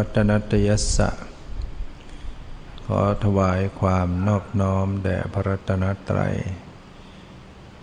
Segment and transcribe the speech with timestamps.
[0.00, 1.10] มัทุรัตนตยสะ
[2.86, 6.36] ขอถวายความนอบน้อมแด่พระรัตนตรัย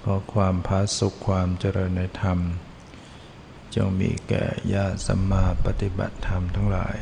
[0.03, 2.39] ขอความพาสุขความเจริญในธรรม
[3.75, 6.97] จงมีแก่ญาติสัมมาปฏิบัติธรรมทั้งหลาย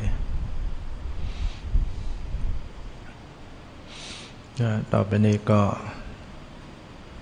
[4.92, 5.62] ต่อไปนี้ก็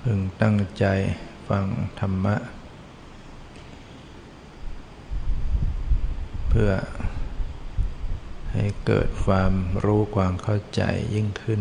[0.03, 0.85] พึงตั้งใจ
[1.49, 1.67] ฟัง
[2.01, 2.37] ธรรมะ
[6.49, 6.73] เพื่อ
[8.67, 9.53] ให้เกิดความ
[9.85, 10.83] รู้ความเข้าใจ
[11.15, 11.61] ยิ่งขึ้น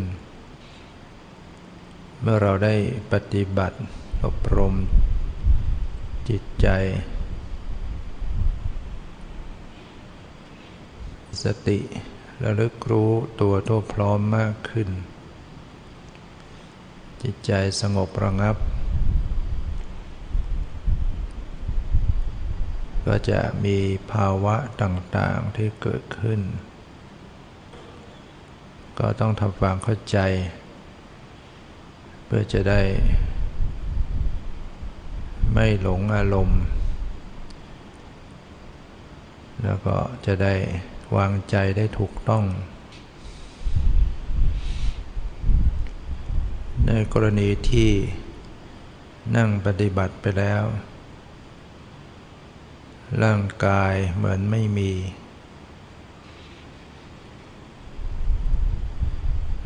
[2.21, 2.75] เมื่อเราได้
[3.11, 3.77] ปฏิบัติ
[4.25, 4.73] อบรม
[6.29, 6.67] จิตใจ
[11.43, 11.79] สติ
[12.43, 14.89] ระลึกรู้ตัวทั่วพร้อมมากขึ้น
[17.23, 18.55] จิตใจสงบระงับ
[23.07, 23.77] ก็จะมี
[24.11, 26.41] ภาวะต่างๆที่เกิดขึ้น
[28.99, 30.17] ก็ต้องทำความเข้าใจ
[32.25, 32.81] เพื่อจะได้
[35.53, 36.61] ไม่หลงอารมณ์
[39.63, 39.95] แล้วก็
[40.25, 40.53] จะได้
[41.15, 42.43] วางใจได้ถูกต้อง
[46.87, 47.91] ในกรณีที่
[49.35, 50.63] นั่งปฏิบัติไปแล้ว
[53.23, 54.91] ร่างกายเหมือนไม่มี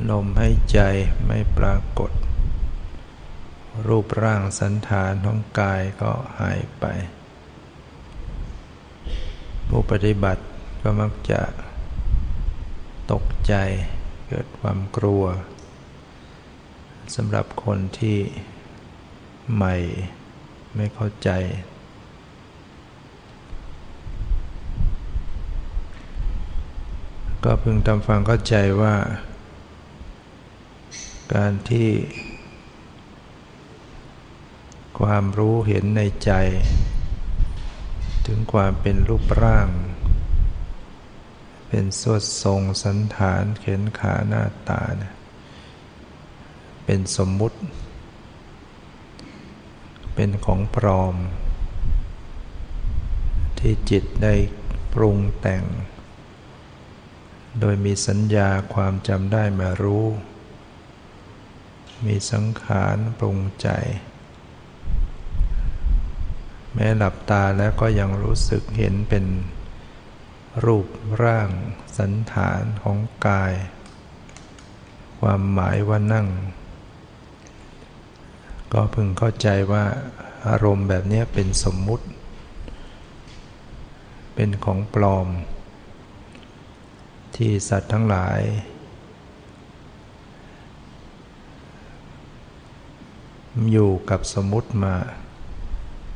[0.10, 0.80] ลมให้ใจ
[1.28, 2.12] ไม่ปรากฏ
[3.88, 6.86] รูปร่างสันฐานของกายก็หายไป
[9.68, 10.44] ผู้ปฏิบัติ
[10.82, 11.42] ก็มักจะ
[13.12, 13.54] ตกใจ
[14.28, 15.24] เกิดความกลัว
[17.16, 18.20] สำหรับคนที่
[19.56, 19.76] ใหม่
[20.76, 21.30] ไม่เข้าใจ
[27.44, 28.96] ก็พึงทำฟังเข้าใจว่า
[31.34, 31.92] การที่
[35.00, 36.32] ความรู้เห็นในใจ
[38.26, 39.70] ถึงความเป็นรูปร่าง
[41.70, 45.14] เป็นสวดทรงสันฐานเข็นขาหน้าตาเนี่ย
[46.86, 47.60] เป็นสมมุติ
[50.16, 51.16] เป็นของปลอม
[53.60, 54.36] ที่จิตได้
[54.94, 55.64] ปรุงแต่ง
[57.60, 60.06] โดยมีสัญญาความจำได้มารู้
[62.06, 63.68] มีสังขารปรุงใจ
[66.74, 69.26] แม้หลับตาแล้วก็ยังรู้สึกเห็นเป็น
[70.66, 70.88] รูป
[71.24, 71.50] ร่าง
[71.98, 72.98] สันฐานของ
[73.28, 73.54] กาย
[75.20, 76.28] ความหมายว่านั่ง
[78.74, 79.86] ก็พึงเข้าใจว่า
[80.48, 82.06] อารมณ์แบบนี้เป็นสมมุติ
[84.36, 85.28] เป็นของปลอม
[87.36, 88.40] ที่สัตว์ทั้งหลาย
[93.72, 94.96] อยู่กับสมุติมา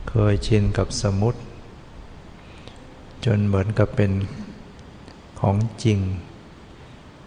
[0.09, 1.40] เคยชินกับสมุติ
[3.25, 4.12] จนเหมือนกับเป็น
[5.40, 6.00] ของจริง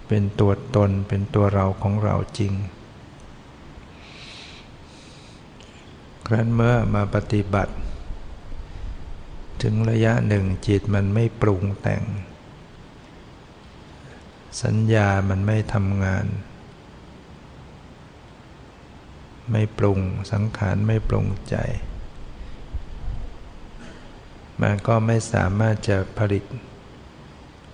[0.08, 2.52] เป็นตัวตนเป็นตัวเราของเราจริง
[6.26, 7.74] ครั้นเมื่อมาปฏิบัติ
[9.62, 12.02] ถึงระยะหนึ่งจิตมันไม่ปรุงแต่ง
[14.62, 16.26] สัญญามันไม่ทำงาน
[19.52, 20.00] ไม่ปรุง
[20.32, 21.56] สังขารไม่ปรุงใจ
[24.60, 26.44] มันก็ไม่สามารถจะผลิต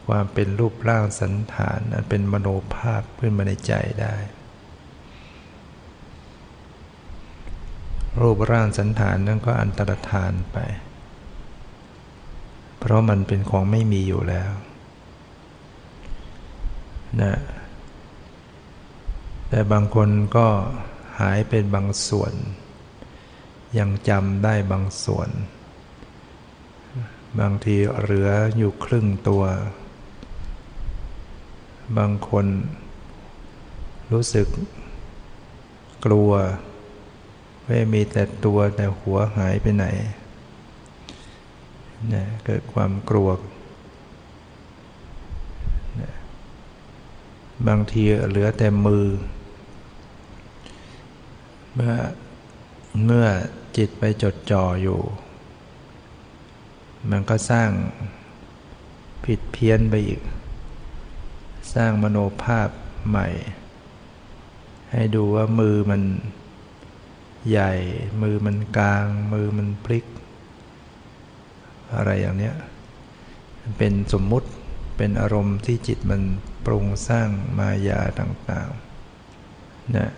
[0.06, 4.14] ความเป็นรูปร่างสันฐานอันเป็นมโนภาพขึ้นมาในใจได้
[8.20, 10.58] รูปร่างสันฐานนั้นก็อันตรธานไป
[12.78, 14.50] เพราะมันเป็นของไม่มีอยู่แล้ว
[17.22, 17.34] นะ
[19.48, 20.48] แต่บางคนก็
[21.20, 22.32] หายเป็นบางส่วน
[23.78, 25.28] ยังจำได้บางส่วน
[27.40, 29.44] บางทีเหลืออยู่ครึ่งตัว
[31.98, 32.46] บางคน
[34.12, 34.48] รู้สึก
[36.04, 36.30] กลัว
[37.66, 39.86] ไม่มีแต่ตัวแต่หัวหายไปไหน
[42.12, 43.28] นะเกิดความกลัว
[47.68, 49.06] บางทีเหลือแต่มือ
[51.74, 51.94] เมื่อ
[53.04, 53.26] เมื่อ
[53.76, 55.00] จิตไปจดจ่ออยู่
[57.10, 57.70] มันก็สร้าง
[59.24, 60.20] ผิดเพี้ยนไปอีก
[61.74, 62.68] สร้างมโนภาพ
[63.08, 63.28] ใหม่
[64.92, 66.02] ให้ดูว่ามือมัน
[67.50, 67.72] ใหญ่
[68.22, 70.04] มือมันกลาง มือมันพลิก
[71.94, 72.54] อะไรอย่างเนี้ย
[73.78, 74.48] เป็นสมมุติ
[74.96, 76.22] เป็นอารมณ์ที่จิตมัน
[76.66, 77.28] ปรุงสร้าง
[77.58, 80.10] มายาต่างๆนะ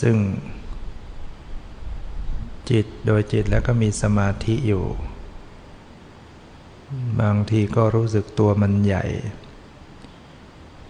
[0.00, 0.16] ซึ่ง
[2.70, 4.84] จิตโดยจิตแล้วก็มีสมาธิอยู่
[7.20, 9.04] บางทีก็รู้สึกตัวมันใหญ่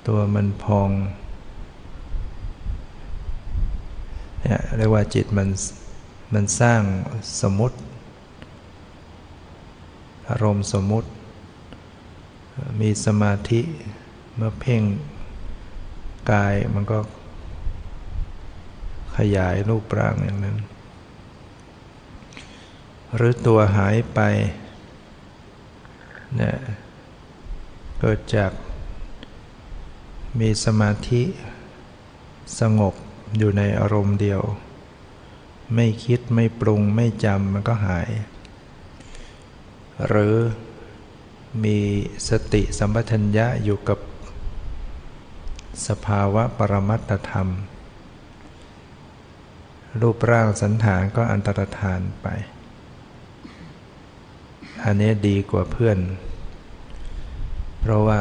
[0.09, 0.91] ตัวมันพอง
[4.43, 5.49] เนี่ยเรียกว่าจิตมัน
[6.35, 6.81] มันสร้าง
[7.43, 7.77] สมมติ
[10.29, 11.09] อารมณ์สมมติ
[12.81, 13.61] มีสมาธิ
[14.37, 14.83] เมื่อเพ่ง
[16.31, 16.99] กายมันก็
[19.19, 20.59] ขยายรูปร่างอย่างนั้น
[23.17, 24.21] หรือตัวหายไป
[26.37, 26.57] เนี่ย
[28.01, 28.53] เกิดจาก
[30.41, 31.23] มีสมาธิ
[32.61, 32.95] สงบ
[33.39, 34.43] อยู่ในอารมณ์เดียว
[35.75, 38.09] ไม่คิดไม่ปรุงไม่จำมันก็หาย
[40.07, 40.37] หรือ
[41.65, 41.79] มี
[42.29, 43.99] สติสัมปชัญญะอยู่กับ
[45.87, 47.49] สภาวะปรมัตธรรม
[50.03, 52.27] รูปร่างสันฐานก็อันตรธานไป
[54.85, 55.99] อันนี้ดีกว่าเพื่อน
[57.81, 58.21] เพราะว่า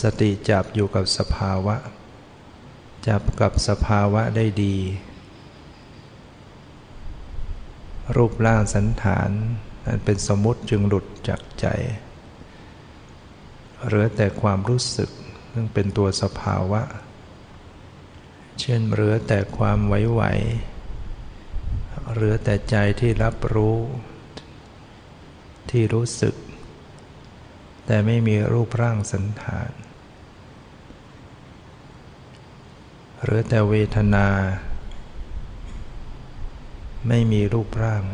[0.00, 1.76] สติจับอยู่กับสภาวะ
[3.08, 4.76] จับกับสภาวะได้ดี
[8.16, 9.30] รูปร่างสันฐาน
[9.86, 11.66] นั้นเป็นสมมติจึงหลุดจากใจ
[13.84, 15.10] เหลือแต่ความรู้สึก
[15.52, 16.80] ซึ่งเป็นตัวสภาวะ
[18.60, 23.78] เช่นเหลือแต่ความไหวๆเหลือแต่ใจที่รับรู้
[25.70, 26.34] ที่รู้สึก
[27.86, 29.70] แต่ไม่มีรูปร่างสันฐาน
[33.22, 34.28] หรือแต่เวทนา
[37.08, 38.04] ไม่มีรูปร่าง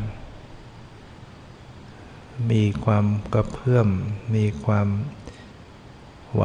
[2.50, 3.88] มีความกระเพื่อม
[4.35, 4.88] มีความ
[6.35, 6.45] ไหว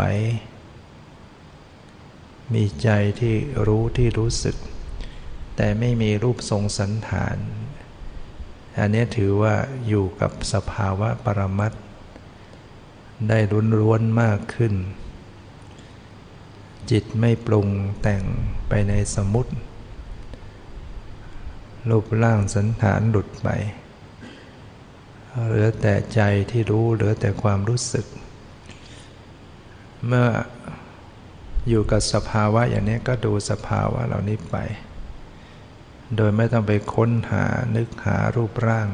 [2.54, 2.90] มีใจ
[3.20, 3.36] ที่
[3.68, 4.56] รู้ที่รู้สึก
[5.56, 7.38] แต่ไม่มีรูปทรงสันฐาน
[8.78, 9.56] อันนี้ถือว่า
[9.88, 11.74] อยู่กับสภาวะปรมัต
[13.30, 14.74] ได้รุนร้วนมากขึ้น
[16.92, 17.68] จิตไม่ปรุง
[18.02, 18.24] แต่ง
[18.70, 19.54] ไปในสมุติ
[21.90, 23.50] รูปร่างสันฐานหลุดไป
[25.48, 26.22] เหลือแต่ใจ
[26.52, 28.06] ที่รู้เหลือแต่ความรู้สึก
[30.06, 30.28] เมื่อ
[31.68, 34.56] อยู่กับสภาวะอย่างนี้ก็ดูสภาวะเหล่านี้ไป
[36.16, 37.45] โดยไม่ต้องไปค้นหา
[37.76, 38.90] นึกหารูปร่าง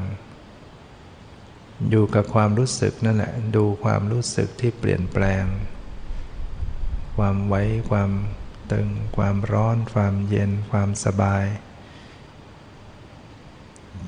[1.90, 5.44] อยู่กับความรู้สึกนั่นแหละ ดูความรู้สึกที่เปลี่ยนแปลง
[7.18, 8.12] ความไว้ ความ
[8.72, 8.88] ตึง
[9.18, 11.46] ความร้อน ความเย็น ความสบาย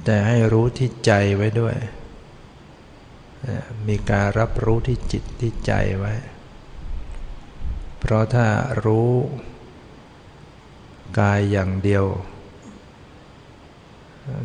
[0.05, 1.75] แต่ให้รู้ที่ใจไว้ด้วย
[3.87, 6.13] มีการรับรู้ที่จิตที่ใจไว้
[8.07, 8.47] เพราะถ้า
[8.85, 9.11] รู้
[11.19, 12.05] กายอย่างเดียว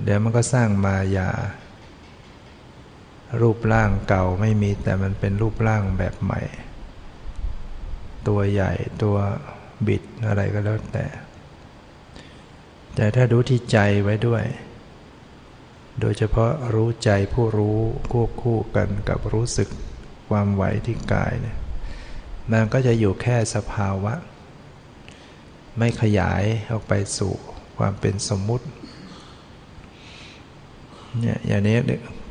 [0.03, 1.31] เดี๋ยวมันก็สร้างมายา
[3.41, 6.41] รูปร่างเก่าไม่มีแต่มันเป็นรูปร่างแบบใหม่
[8.29, 9.17] ตัวใหญ่ตัว
[9.87, 11.07] บิดอะไรก็แล้วแต่
[12.95, 14.45] แต่ถ้ารู้ที่ใจไว้ด้วย
[16.01, 17.79] โดยเฉพาะรู้ใจผู้รู้
[18.13, 19.69] ควบคู่กันกับรู้สึก
[20.29, 21.57] ความไหวที่กายเนี่ย
[22.51, 24.15] มันก็จะอยู่แค่สภาวะ
[25.79, 27.33] ไม่ขยายออกไปสู่
[27.79, 28.67] ความเป็นสมมุติ
[31.21, 31.77] เนี่ยอย่างนี้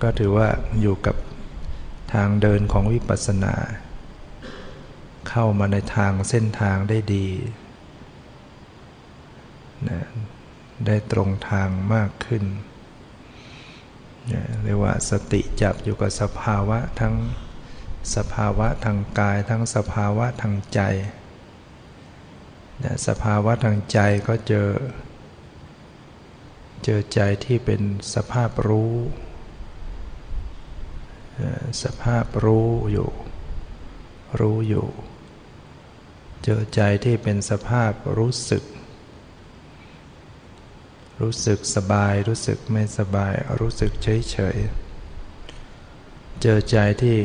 [0.02, 0.48] ก็ถือว่า
[0.82, 1.16] อยู่กับ
[2.14, 3.56] ทางเดินของวิปัสสนา
[5.30, 7.28] เข้ามาในทางเส้นทางได้ดี
[9.90, 10.00] นะ
[10.86, 12.44] ได้ตรงทางมากขึ้น
[14.34, 17.16] นะเรียกว่าสติจับอยู่กับสภาวะทั้ง
[18.16, 20.82] สภาวะทางกายทั้งสภาวะทางใจ
[22.84, 24.70] นะสภาวะทางใจก็เจอ
[26.84, 27.82] เจอใจที่เป็น
[28.14, 28.96] สภาพรู้
[31.84, 33.10] สภาพรู้อยู่
[34.40, 34.88] รู้อยู่
[36.44, 38.64] เจอใจที่เป็นสภาพรู้สึก
[41.22, 44.58] รู้สึกสบายรู้สึกไม่สบายรู้สึกเฉยเฉย
[46.42, 47.18] เจอใจที่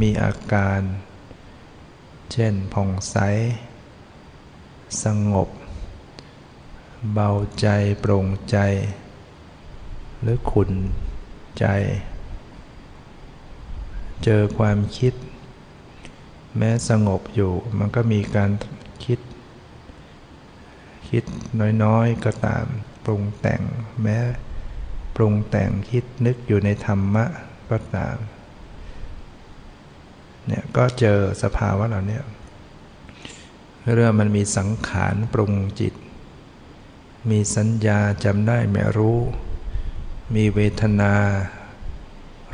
[0.00, 0.80] มีอาการ
[2.32, 3.16] เช่นผ่องใส
[5.04, 5.48] สงบ
[7.12, 7.66] เบาใจ
[8.00, 8.58] โปร่งใจ
[10.20, 10.70] หรือขุน
[11.58, 11.66] ใจ
[14.24, 15.14] เจอความคิด
[16.56, 18.50] แม้สงบอยู่มันก็มีการ
[19.04, 19.18] คิด
[21.08, 21.24] คิด
[21.82, 22.64] น้อยๆก็ตาม
[23.04, 23.62] ปรุงแต่ง
[24.02, 24.18] แม้
[25.16, 27.24] ปรุงแต่งคิดนึกอยู่ในธรรมะ
[27.70, 28.16] ก็ตาม
[30.46, 32.20] เนี่ยก็เจอสภาวะเหล่านี้
[33.92, 35.94] เรื่องมันมีสังขารปรุงจิต
[37.30, 39.18] มีสัญญาจำได้ไม่รู้
[40.34, 41.14] มีเวทนา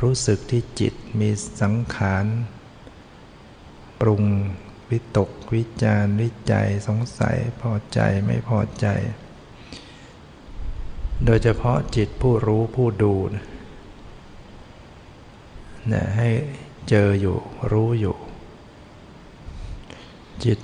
[0.01, 1.29] รู้สึกที่จิต มี
[1.61, 2.25] สังขาร
[3.99, 4.23] ปรุง
[4.89, 8.87] วิตก วิจารวิจัยสงสัยพอใจไม่พอใจ
[11.25, 13.15] โดยเฉพาะจิตผู้รู้ผู้ดู
[15.91, 16.29] นะให้
[16.89, 17.37] เจออยู่
[17.71, 18.15] รู้อยู่
[20.43, 20.59] จิต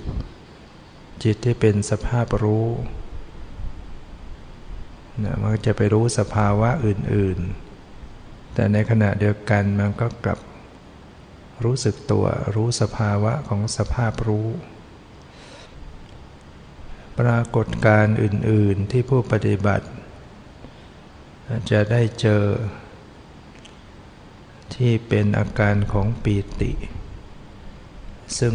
[1.22, 2.66] จิตที่เป็นสภาพรู้
[5.24, 7.38] นะมันจะไปรู้สภาวะอื่น
[7.96, 10.40] ๆ แต่ในขณะเดียวกันมันก็กลับ
[11.64, 14.48] รู้สึกตัวรู้สภาวะของสภาพรู้
[17.18, 19.86] ปรากฏการอื่น ๆ ที่ผู้ปฏิบัติ
[21.70, 22.42] จะได้เจอ
[24.78, 26.72] ที่เป็นอาการของปีติ
[28.38, 28.54] ซึ่ง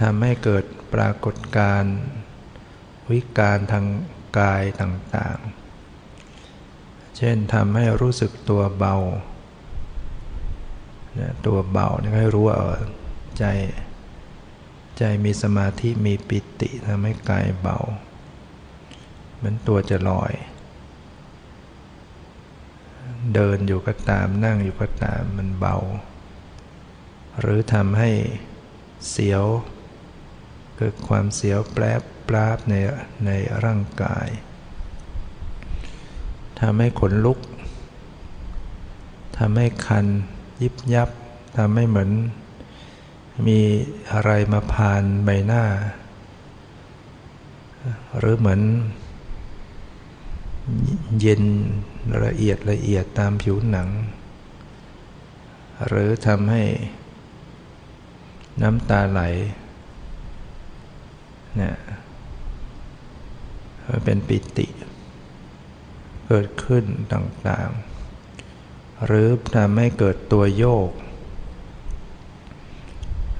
[0.00, 0.64] ทำให้เกิด
[0.94, 1.84] ปรากฏการ
[3.10, 3.86] วิการทาง
[4.38, 8.96] กายต่างๆ เช่นทำให้รู้สึกตัวเบา
[11.46, 12.58] ตัวเบาเนี่ยให้รู้ว่า
[13.38, 13.44] ใจ
[14.98, 17.78] ใจมีสมาธิมีปิติทำให้กายเบา
[19.36, 20.32] เหมือนตัวจะลอย
[23.34, 25.76] เดินอยู่ก็ตามนั่งอยู่ก็ตามมันเบา
[27.40, 28.10] หรือทำให้
[29.10, 29.44] เสียว
[30.76, 31.84] เกิดความเสียวแปร
[32.28, 32.74] ปราบใน
[33.26, 33.30] ใน
[33.64, 34.28] ร่างกาย
[36.60, 37.38] ทำให้ขนลุก
[39.38, 40.06] ทำให้คัน
[40.62, 41.10] ยิบยับ
[41.56, 42.10] ทำให้เหมือน
[43.46, 43.60] มี
[44.12, 45.64] อะไรมาพานใบหน้า
[48.18, 48.60] หรือเหมือน
[51.20, 51.42] เย็น
[52.24, 53.88] ละเอียดละเอียดตามผิวหนัง
[55.86, 56.62] หรือทำให้
[58.62, 59.20] น้ำตาไหล
[61.56, 61.76] เนี่ย
[64.04, 64.66] เป็นปิติ
[66.26, 70.90] เกิดขึ้นต่างๆ หรือทำให้เกิดตัวโยก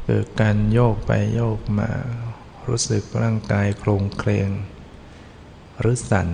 [0.07, 1.91] เกิดการโยกไปโยกมา
[2.67, 4.49] รู้สึกร่างกายโครงเคลง
[5.79, 6.29] หรือสั่น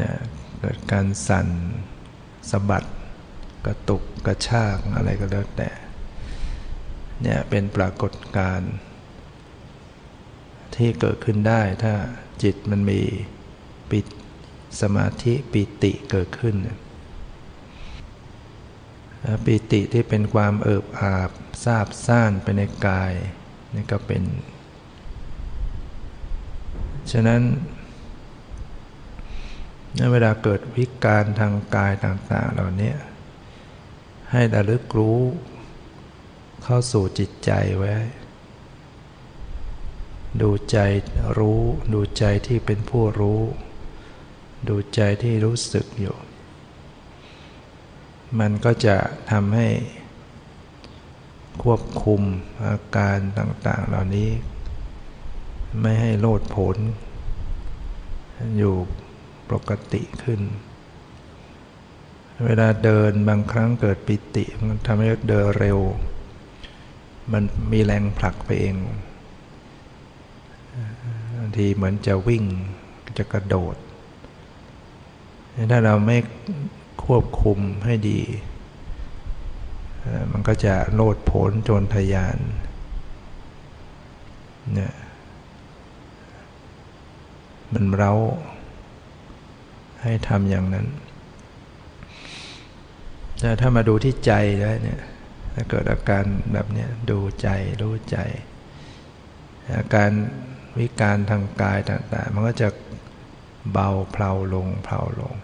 [0.00, 0.12] นะ
[0.60, 1.48] เกิดการสั่น
[2.50, 2.84] สะบัด
[3.66, 5.70] กระตุกกระชากอะไรก็แล้วแต่
[7.22, 8.72] เนี่ยเป็นปรากฏการณ์
[10.76, 11.94] ที่เกิดขึ้นได้ถ้า
[12.42, 13.00] จิตมันมี
[13.90, 14.06] ปิด
[14.80, 16.56] สมาธิปิติเกิดขึ้น
[19.44, 21.30] ปิติที่เป็นความเอิบอาบ
[21.64, 23.12] ซาบซ่านไปในกาย
[23.74, 24.22] นี่ก็เป็น
[27.12, 27.42] ฉะนั้น
[30.12, 32.92] เวลาเกิดวิการทางกายต่างๆ เหล่านี้
[34.32, 35.20] ให้ระลึกรู้
[36.62, 37.94] เข้าสู่จิตใจไว้
[40.40, 40.78] ดูใจ
[41.38, 41.60] รู้
[41.92, 43.40] ดูใจที่เป็นผู้รู้
[44.68, 46.16] ดูใจที่รู้สึกอยู่
[48.38, 48.96] มันก็จะ
[49.30, 49.68] ทำให้
[51.62, 52.22] ควบคุม
[52.64, 54.30] อาการต่าง ๆ เหล่านี้
[55.80, 56.76] ไม่ให้โลดผล
[58.56, 58.74] อยู่
[59.50, 60.40] ปกติขึ้น
[62.44, 65.78] เวลาเดินบางครั้งเกิดปิติ มันทำให้เดินเร็ว
[67.32, 68.76] มันมีแรงผลักไปเอง
[71.36, 72.44] บางทีเหมือนจะวิ่ง
[73.18, 73.76] จะกระโดด
[75.70, 76.18] ถ้าเราไม่
[77.04, 78.20] ควบคุมให้ดี
[80.32, 82.38] มันก็จะโลดโผนโจรทยาน
[84.74, 84.94] เนี่ย
[87.72, 88.12] มันเร้า
[90.06, 90.86] ให้ทำอย่างนั้น
[93.40, 95.00] แต่ถ้ามาดูที่ใจแล้วเนี่ย
[95.54, 97.48] ถ้าเกิดอาการแบบนี้ดูใจ
[97.82, 98.18] รู้ใจ
[99.78, 100.10] อาการ
[100.78, 102.68] วิการทางกายต่างๆ มันก็จะ
[103.72, 105.34] เบาเพลาลงเพลาลง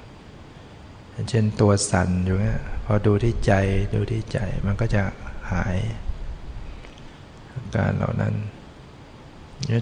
[1.30, 3.52] เช่นตัวสั่นอยู่เนี่ยพอดูที่ใจ
[3.94, 5.02] ดูที่ใจมันก็จะ
[5.52, 5.76] หาย
[7.54, 8.34] อาการเหล่านั้น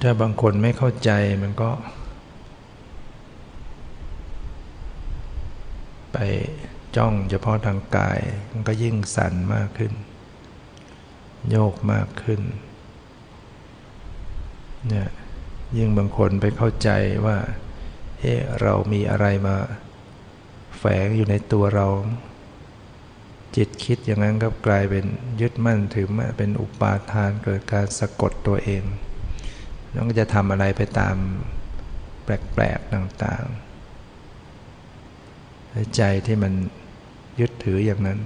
[0.04, 1.10] ถ้าบางคนไม่เข้าใจ
[1.42, 1.70] มันก็
[6.12, 6.18] ไป
[6.96, 9.92] จ้องเฉพาะทางกาย มันก็ยิ่งสั่นมากขึ้น
[11.50, 12.40] โยกมากขึ้น
[14.88, 15.08] เนี่ย
[15.78, 16.90] ยิ่งบางคนไปเข้าใจ
[17.26, 17.38] ว่า
[18.20, 19.56] เฮ้เรามีอะไรมา
[20.78, 21.88] แฝงอยู่ในตัวเรา
[23.56, 25.04] จิตคิดอย่างนั้นก็กลายเป็น
[25.40, 28.84] ยึดมั่นถือมั่นเป็นอุปาทานเกิดการสะกดตัวเอง
[29.90, 31.16] แล้วก็จะทำอะไรไปตาม
[32.24, 33.69] แปลกๆต่างๆ
[35.96, 36.52] ใจที่มัน
[37.40, 38.18] ยึดถืออย่างนั้น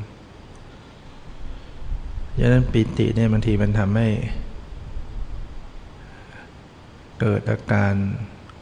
[2.39, 4.09] ดังนั้นปิติเนี่ยบางทีมันทำให้
[7.21, 7.95] เกิดอาการ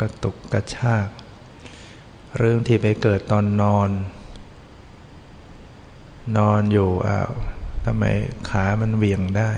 [0.01, 1.09] กระตุกกระชาก
[2.39, 3.91] เรื่องที่ไปเกิดตอนนอน
[6.39, 7.31] นอนอยู่อ้าว
[7.85, 8.05] ทำไม
[8.49, 9.53] ขามันเวียงได้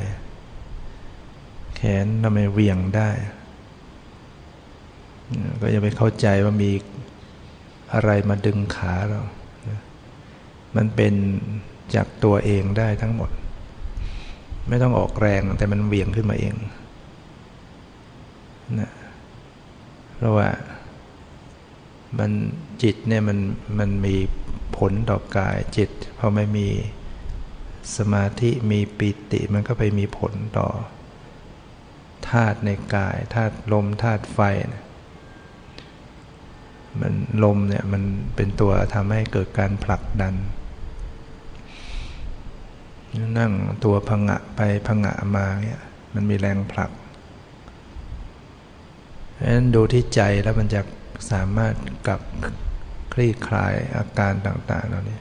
[1.77, 3.11] แขนทำไมเวียงได้
[5.61, 6.71] ก็อย่าไปเข้าใจว่ามี
[7.95, 9.21] อะไรมาดึงขาเรา
[10.77, 11.15] มันเป็น
[11.95, 13.31] จากตัวเองได้ทั้งหมด
[14.69, 16.55] ไม่ต้องออกแรงแต่มันเวียงขึ้นมาเอง
[18.81, 18.91] นะ
[20.17, 20.49] เพราะว่า
[22.19, 22.31] มัน
[22.83, 23.39] จิตเนี่ยมัน
[23.79, 24.17] มันมี
[24.77, 26.69] ผลต่อกายจิตพอไม่มี
[27.97, 30.69] สมาธิมีปิติมันก็ไปมีผลต่อ
[32.29, 34.39] ธาตุในกายธาตุลมธาตุไฟ
[34.73, 34.84] นะ
[37.01, 38.03] มันลมเนี่ยมัน
[38.37, 40.35] เป็นตัวทำให้เกิดการผลักดัน
[43.39, 43.53] นั่ง
[43.85, 45.81] ตัวพังะไปพังะมาเนี่ย
[46.15, 46.91] มันมีแรงผลัก
[49.35, 50.81] เพราะฉะนั้นดูที่ใจแล้วมันจะ
[51.31, 51.75] สามารถ
[52.07, 52.21] กลับ
[53.13, 55.19] คลี่คลายอาการต่างๆเหล่านี้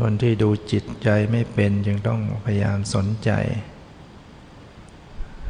[0.00, 3.30] คนที่ดูจิตใจไม่เป็นจึงต้องพยายามสนใจ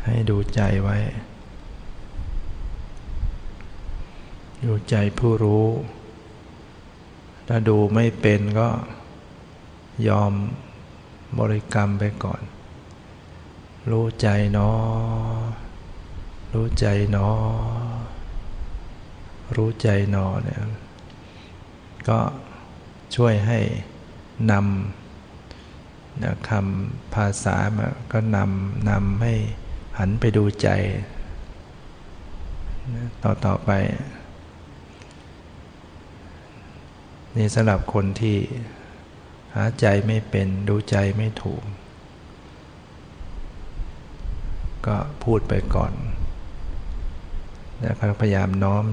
[0.04, 0.98] ให้ดูใจไว้
[4.64, 5.66] ดูใจผู้รู้
[7.46, 8.68] ถ้าดูไม่เป็นก็
[10.08, 10.32] ยอม
[11.38, 12.42] บริกรรมไปก่อน
[13.90, 14.70] รู้ใจเนอ
[16.54, 17.28] รู้ใจเนอ
[19.56, 20.60] รู้ใจนอเนี่ย
[22.08, 22.18] ก็
[23.14, 23.58] ช่วยให้
[24.50, 29.34] นำนะคำภาษามาก็นำนำให้
[29.98, 30.68] หันไปดูใจ
[33.22, 33.70] ต่อต่อไป
[37.36, 38.38] นี่สำหรับคนที่
[39.54, 41.62] หาใจไม่เป็นดูใจไม่ถูก
[44.86, 45.92] ก็พูดไปก่อน
[47.80, 48.84] แล้วก็พยายามน้อม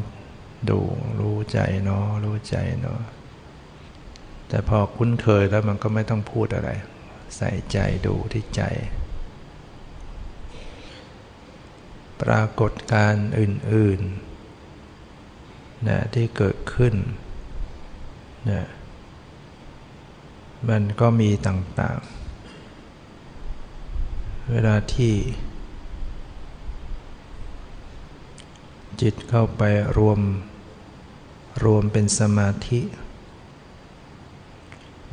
[0.70, 0.80] ดู
[1.20, 3.02] รู้ใจเนาะรู้ใจเนาะ
[4.48, 6.70] แต่พอคุ้นเคยแล้วมันก็ไม่ต้องพูดอะไร
[7.38, 8.62] ใส่ใจดูที่ใจ
[12.22, 16.94] ปรากฏการอื่นๆนะที่เกิดขึ้น
[18.48, 18.62] นะ
[20.70, 25.14] มันก็มีต่างๆ เวลาที่
[29.02, 29.62] จิตเข้าไป
[29.98, 30.20] รวม
[31.64, 32.82] รวมเป็นสมาธิ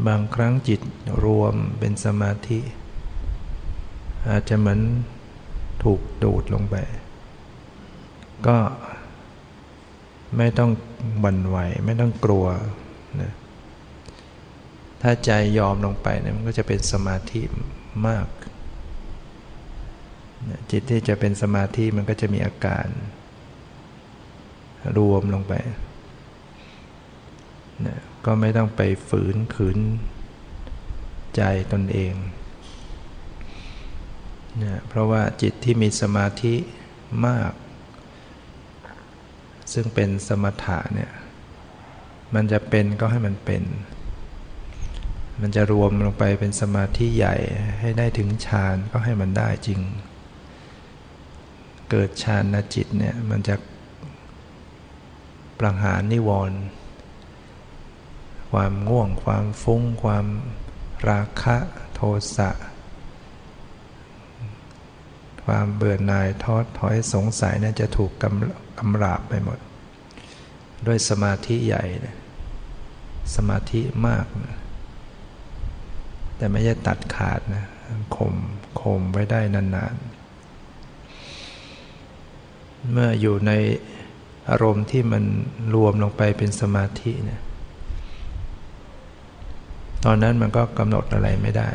[0.06, 0.80] บางครั้งจิต
[1.24, 2.60] รวมเป็นสมาธิ
[4.28, 4.80] อาจจะเหมือน
[5.82, 6.76] ถูกดูดลงไป
[8.46, 8.58] ก็
[10.36, 10.70] ไม่ต้อง
[11.24, 12.46] บันไหว ไม่ต้องกลัว
[13.22, 13.32] นะ
[15.02, 17.42] ถ้าใจยอมลงไปเนี่ยมันก็จะเป็นสมาธิ
[18.06, 18.26] มาก
[20.70, 22.86] จิตที่จะเป็นสมาธิมันก็จะมีอาการ
[24.96, 25.54] รวมลงไป
[27.86, 29.78] นะก็ไม่ต้องไปฝืนขืน
[31.36, 32.14] ใจตนเอง
[34.62, 36.54] นะเพราะว่าจิตที่มีสมาธิ
[37.26, 37.52] มาก
[39.72, 41.10] ซึ่งเป็นสมถะเนี่ย
[42.34, 43.62] มันจะเป็นก็ให้มันเป็น
[45.40, 47.36] มันจะรวมลงไปเป็นสมาธิใหญ่
[47.80, 49.80] ให้ได้ถึงฌานก็ให้มันได้จริง
[51.90, 53.56] เกิดฌานจิตเนี่ยมันจะ
[55.58, 56.58] ประหารนิวรณ์
[58.50, 60.26] ความง่วงความฟุ้ง ความ
[61.08, 61.56] ราคะ
[61.94, 62.00] โท
[62.36, 62.50] สะ
[65.44, 69.58] ความเบื่อหน่ายทอดถอยสงสัยนะ่จะถูกกำกำราบไปหมด
[70.86, 72.16] ด้วยสมาธิใหญ่นะ
[73.36, 74.58] สมาธิมากนะ
[76.36, 77.64] แต่ไม่ใช่ตัดขาดนะ
[78.16, 78.34] ข่ม
[78.80, 83.52] ข่มไว้ได้นานๆ เมื่ออยู่ใน
[84.48, 85.24] อารมณ์ที่มัน
[85.74, 87.40] รวมลงไปเป็นสมาธิเนี่ย
[90.04, 91.70] ตอนนั้นมันก็กำหนดอะไรไม่ได้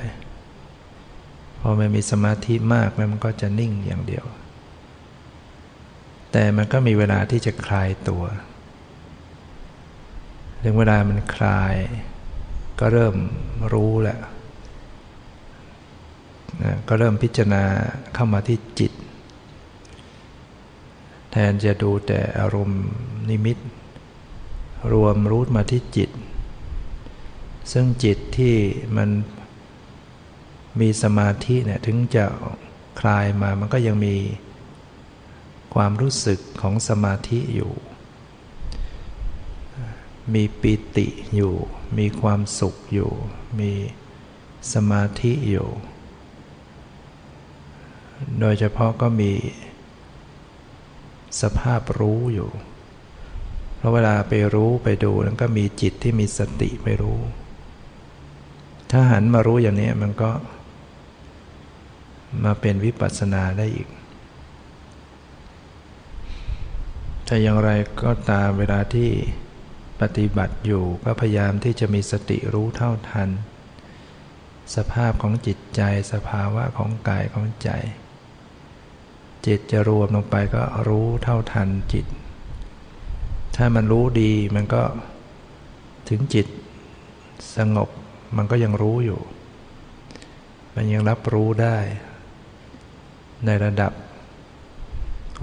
[1.60, 4.26] พอมันมีสมาธิมากมันก็จะนิ่งอย่างเดียว
[6.32, 8.24] แต่มันก็มีเวลาที่จะคลายตัว
[10.64, 11.76] ถึงเวลามันคลาย
[12.80, 13.16] ก็เริ่ม
[13.74, 14.20] รู้แหละ
[16.88, 17.64] ก็เริ่มพิจารณา
[18.14, 18.92] เข้ามาที่จิต
[21.32, 22.84] แทนจะดูแต่อารมณ์
[23.30, 23.58] นิมิต
[24.94, 26.10] รวมรู้มาที่จิต
[27.72, 28.56] ซึ่งจิตที่
[28.98, 29.10] มัน
[30.80, 32.26] มีสมาธิเนี่ยถึงจะ
[33.00, 34.16] คลายมามันก็ยังมี
[35.74, 37.72] ความรู้สึกของสมาธิอยู่
[40.34, 41.54] มีปิติอยู่
[41.98, 43.12] มีความสุขอยู่
[43.60, 43.72] มี
[44.74, 45.70] สมาธิอยู่
[48.40, 49.32] โดยเฉพาะก็มี
[51.42, 52.50] สภาพรู้อยู่
[53.78, 57.20] เพราะเวลาไปรู้ไปดูนั้นก็มีจิตที่มีสติไปรู้
[58.92, 60.32] ถ้าหันมารู้อย่างนี้มันก็
[62.44, 63.88] มาเป็นวิปัสสนาได้อีก
[67.26, 67.70] แต่อย่างไร
[68.04, 69.10] ก็ตามเวลาที่
[70.02, 73.30] ปฏิบัติอยู่ก็พยายามที่จะมีสติรู้เท่าทัน
[74.76, 77.70] สภาพของจิตใจสภาวะของกายของใจ
[79.46, 82.06] จิตจะรวมลงไปก็รู้เท่าทันจิต
[83.56, 84.84] ถ้ามันรู้ดีมันก็
[86.10, 86.48] ถึงจิต
[87.58, 87.90] สงบ
[88.38, 89.20] มันก็ยังรู้อยู่
[90.76, 91.78] มันยังรับรู้ได้
[93.46, 93.92] ในระดับ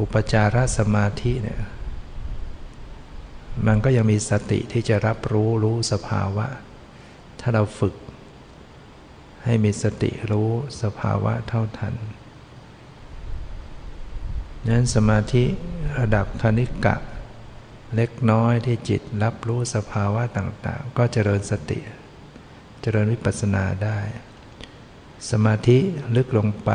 [0.00, 1.60] อุปจารสมาธิเนี่ย
[3.66, 6.46] มันก็ยังมีสติที่จะรับรู้รู้สภาวะ
[7.40, 7.94] ถ้าเราฝึก
[9.44, 10.50] ให้มีสติรู้
[10.82, 11.94] สภาวะเท่าทัน
[14.68, 15.44] นั้นสมาธิ
[15.98, 16.96] ระดับคณิกะ
[17.96, 21.80] เล็กน้อยที่จิตรับรู้สภาวะต่างๆ ก็เจริญสติ
[22.82, 23.98] เจริญวิปัสสนาได้
[25.30, 25.78] สมาธิ
[26.16, 26.70] ลึกลงไป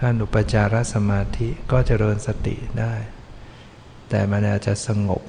[0.00, 2.94] ขั้นอุปจารสมาธิก็เจริญสติได้
[4.14, 5.22] แต่มันอาจจะสงบ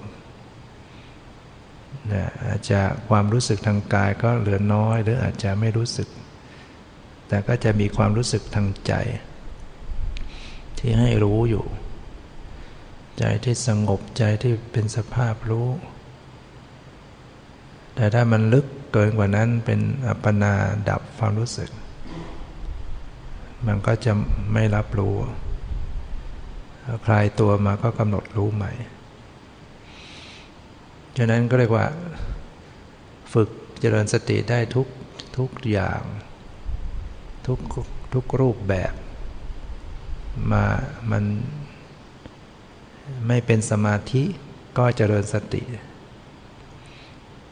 [2.14, 6.08] นะอาจจะความรู้สึกทางกายก็เหลือน้อย หรืออาจจะไม่รู้สึก
[7.28, 8.94] แต่ก็จะมีความรู้สึกทางใจ
[10.78, 11.66] ที่ให้รู้อยู่
[13.20, 15.68] ใจที่สงบใจที่เป็นสภาพรู้
[17.96, 20.54] แต่ถ้ามันลึกเกินกว่านั้นเป็นอัปปนา
[20.90, 21.70] ดับความรู้สึก
[23.66, 24.12] มันก็จะ
[24.54, 25.16] ไม่รับรู้
[27.06, 28.72] คลายตัวมาก็กำหนด รู้ใหม่
[31.18, 31.88] ฉะนั้นก็เรียกว่า
[33.34, 34.88] ฝึกเจริญสติได้ทุก
[35.38, 36.02] ทุกอย่าง
[37.48, 37.60] ทุก
[38.14, 38.94] ทุกรูปแบบ
[40.52, 40.66] มา
[41.12, 41.24] มัน
[43.28, 44.24] ไม่เป็นสมาธิ
[44.78, 45.64] ก็เจริญสติ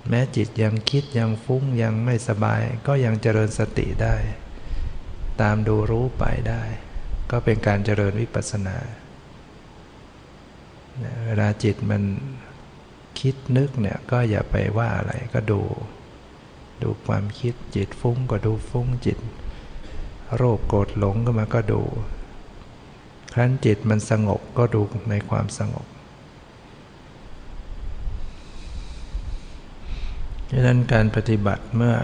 [0.09, 4.15] แม้จิตยังคิดยังฟุ้งยังไม่สบาย ก็ยังเจริญสติได้
[5.41, 6.63] ตามดูรู้ไปได้
[7.31, 8.77] ก็เป็นการเจริญวิปัสสนา
[11.25, 12.04] เวลาจิตมัน
[13.19, 15.62] คิดนึกเนี่ยก็อย่าไปว่าอะไรก็ดู
[16.82, 19.19] ดูความคิดจิตฟุ้งก็ดูฟุ้งจิต
[20.36, 21.82] โรคโกรธหลงก็มาก็ดู
[23.34, 25.88] ครั้นจิตมันสงบก็ดูในความสงบ
[30.49, 31.95] ดังนั้นการปฏิบัติเมื่อ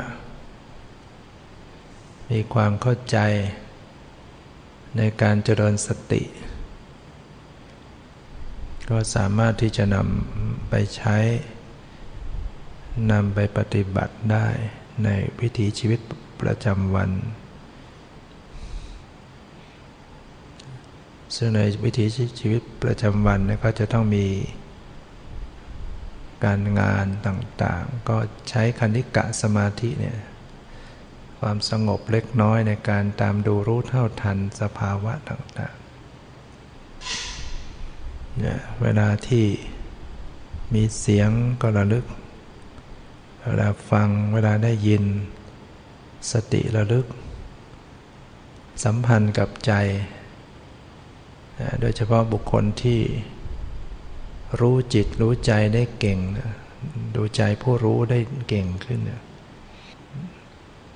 [2.31, 3.17] มีความเข้าใจ
[4.97, 6.21] ในการเจริญสติ
[8.89, 11.17] ก็สามารถที่จะนำไปใช้
[13.11, 14.47] นำไปปฏิบัติได้
[15.03, 15.99] ในวิถีชีวิต
[16.41, 17.11] ประจำวัน
[21.35, 22.05] ซึ่งในวิถี
[22.39, 24.25] ชีวิตประจำวันก็จะต้องมี
[26.45, 28.17] การงานต่างๆ ก็
[28.49, 30.19] ใช้คณิกะสมาธิเนี่ย
[31.39, 35.76] ความสงบเล็กน้อยในการตามดูรู้เท่าทันสภาวะต่างๆ
[38.81, 39.45] เวลาที่
[40.73, 41.29] มีเสียง
[41.61, 42.05] ก็ระลึก
[43.43, 45.03] เวลาฟังเวลาได้ยิน
[46.31, 47.05] สติระลึก
[48.83, 49.73] สัมพันธ์กับใจ
[51.81, 53.01] โดยเฉพาะบุคคลที่
[54.59, 56.19] รู้จิตรู้ใจได้เก่ง
[57.15, 58.99] ดูใจผู้รู้ได้เก่งขึ้น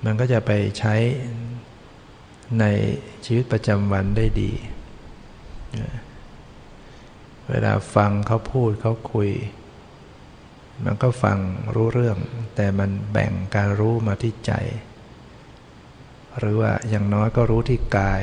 [0.03, 0.95] มันก็จะไปใช้
[2.59, 2.65] ใน
[3.25, 4.51] ชีวิตประจำวันได้ดี
[7.51, 9.31] เวลาฟังเขาพูดเขาคุย
[10.83, 11.37] มันก็ฟัง
[11.75, 12.17] รู้เรื่อง
[12.55, 14.53] แต่มันแบ่งการรู้มาที่ใจ
[16.37, 18.21] หรือว่าอย่างน้อยก็รู้ที่กาย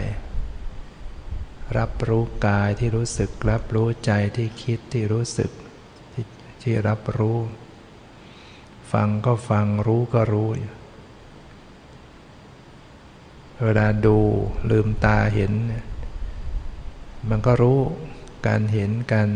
[1.79, 5.51] รับรู้กายที่รู้สึก รับรู้ใจที่คิดที่รู้สึก
[6.15, 6.17] ท
[6.63, 7.39] ที่รับรู้
[8.93, 10.49] ฟังก็ฟังรู้ก็รู้
[13.65, 14.19] เวลาดู
[14.71, 15.53] ลืมตาเห็น
[17.29, 17.81] มันก็รู้
[18.47, 19.29] การเห็นการ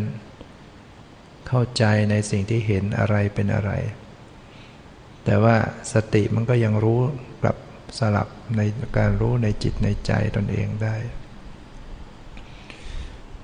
[1.49, 3.73] เข้าใจในสิ่งที่เห็นอะไรเป็นอะไร
[5.25, 5.57] แต่ว่า
[5.93, 7.01] สติมันก็ยังรู้
[7.41, 7.57] กลับ
[7.99, 8.61] สลับใน
[8.99, 10.97] การรู้ในจิตในใจตนเองได้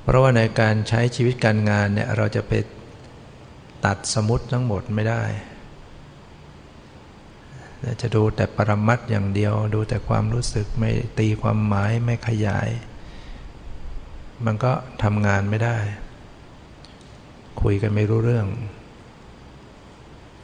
[0.03, 2.53] เพราะว่าในการใช้ชีวิตการงานเนี่ยเราจะไป
[3.85, 5.25] ตัดสมุติทั้งหมดไม่ได้
[8.01, 12.69] จะดูแต่ปรมัตอย่างเดียว ดูแต่ความรู้สึกไม่ตีความหมายไม่ขยาย
[14.45, 14.73] มันก็
[15.03, 15.77] ทำงานไม่ได้
[17.63, 18.47] คุยกันไม่รู้เรื่อง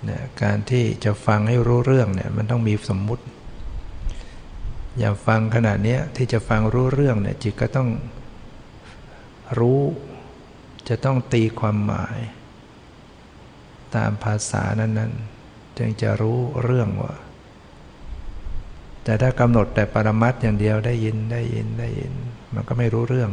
[0.04, 3.24] เนะการที่จะฟังให้รู้เรื่องเนี่ยมันต้องมีสมมุติ
[4.98, 7.88] อย่างฟังขนาดนี้ที่จะฟังรู้เรื่องเนี่ยจิตก็ต้อง
[9.58, 9.80] รู้
[10.88, 12.18] จะต้องตีความหมาย
[13.96, 15.12] ตามภาษานั้น
[15.44, 17.14] ๆ จึงจะรู้เรื่องว่า
[19.04, 22.12] แต่ถ้ากำหนดแต่ปรมัตอย่างเดียวได้ยินได้ยินได้ยิน
[22.54, 23.30] มันก็ไม่รู้เรื่อง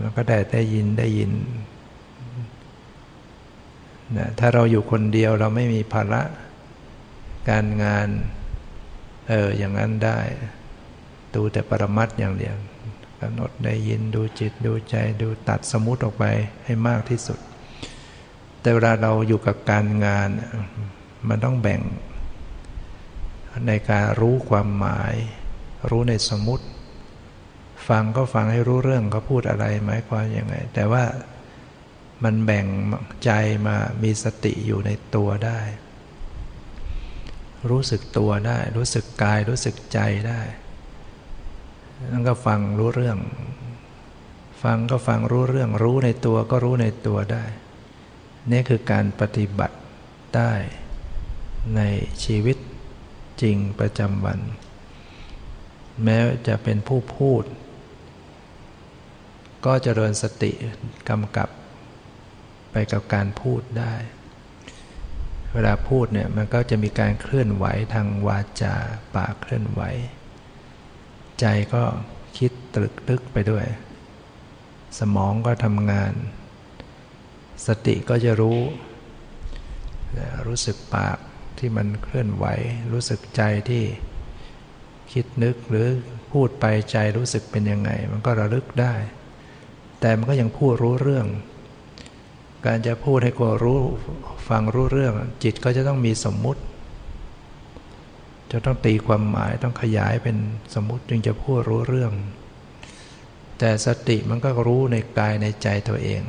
[0.00, 1.32] มันก็ได้ได้ยินได้ยิน
[4.16, 6.22] นะถ้าเราอยู่คนเดียวเราไม่มีภาระ
[7.50, 8.08] การงาน
[9.28, 10.18] เออ อย่างนั้นได้
[11.34, 12.56] ดูแต่ปรมัตอย่างเดียว
[13.20, 16.24] กำหนดได้ยินดูจิตดูใจดูตัดสมุติออกไป
[16.64, 17.38] ให้มากที่สุด
[18.60, 20.28] แต่เวลาเราอยู่กับการงาน
[21.28, 21.82] มันต้องแบ่ง
[23.66, 25.14] ในการรู้ความหมาย
[25.90, 26.66] รู้ในสมุติ
[27.90, 31.04] ฟังก็ฟังให้รู้เรื่องเขาพูดอะไรหมายความยังไง แต่ว่า
[32.24, 32.66] มันแบ่ง
[33.24, 33.30] ใจ
[33.66, 35.60] มามีสติอยู่ในตัวได้
[37.70, 40.40] รู้สึกตัวได้ รู้สึกกายรู้สึกใจได้
[42.12, 43.18] นั่นก็ฟังรู้เรื่อง
[44.62, 47.44] ฟังก็ฟังรู้เรื่อง รู้ในตัวก็รู้ในตัวได้
[48.50, 49.76] นี่คือการปฏิบัติ
[50.36, 50.52] ได้
[51.76, 51.80] ใน
[52.24, 52.56] ชีวิต
[53.42, 54.40] จริงประจำวัน
[56.04, 57.44] แม้จะเป็นผู้พูด
[59.64, 60.52] ก็เจริญสติ
[61.08, 61.48] กำกับ
[62.70, 63.94] ไปกับการพูดได้
[65.54, 68.74] เวลาพูดเนี่ยมันก็จะมีการเคลื่อนไหวทางวาจา
[69.14, 69.82] ปากเคลื่อนไหว
[71.40, 71.82] ใจก็
[72.38, 73.66] คิดตรึกตึกไปด้วย
[74.98, 76.12] สมองก็ทำงาน
[77.66, 78.60] สติก็จะรู้
[80.46, 81.18] รู้สึกปาก
[81.58, 82.46] ที่มันเคลื่อนไหว
[82.92, 83.84] รู้สึกใจที่
[85.12, 85.88] คิดนึกหรือ
[86.32, 88.94] พูดไปใจรู้สึกเป็นยังไง มันก็ระลึกได้
[90.00, 91.26] แต่มันก็ยังพูดรู้เรื่อง
[92.66, 93.80] การจะพูดให้กรู้
[94.48, 96.62] ฟังรู้เรื่อง จิตก็จะต้องมีสมมุติ
[98.52, 100.36] จะต้องตีความหมายต้องขยายเป็น
[100.74, 102.12] สมมุติจึงจะพูดรู้เรื่อง
[103.58, 106.22] แต่สติมันก็รู้ในกายในใจตัวเอง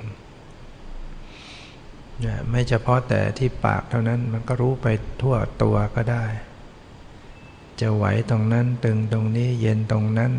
[2.49, 4.87] ไม่เฉพาะแต่ที่ปากเท่านั้นมันก็รู้ไป
[5.21, 6.25] ทั่วตัวก็ได้
[7.79, 10.31] จะไหวตรงนั้นตึงตรงนี้เย็นตรงนั้น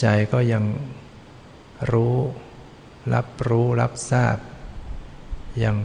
[0.00, 0.64] ใจก็ยัง
[1.92, 2.16] รู้
[3.14, 4.36] รับรู้รับทราบ
[5.64, 5.76] ยัง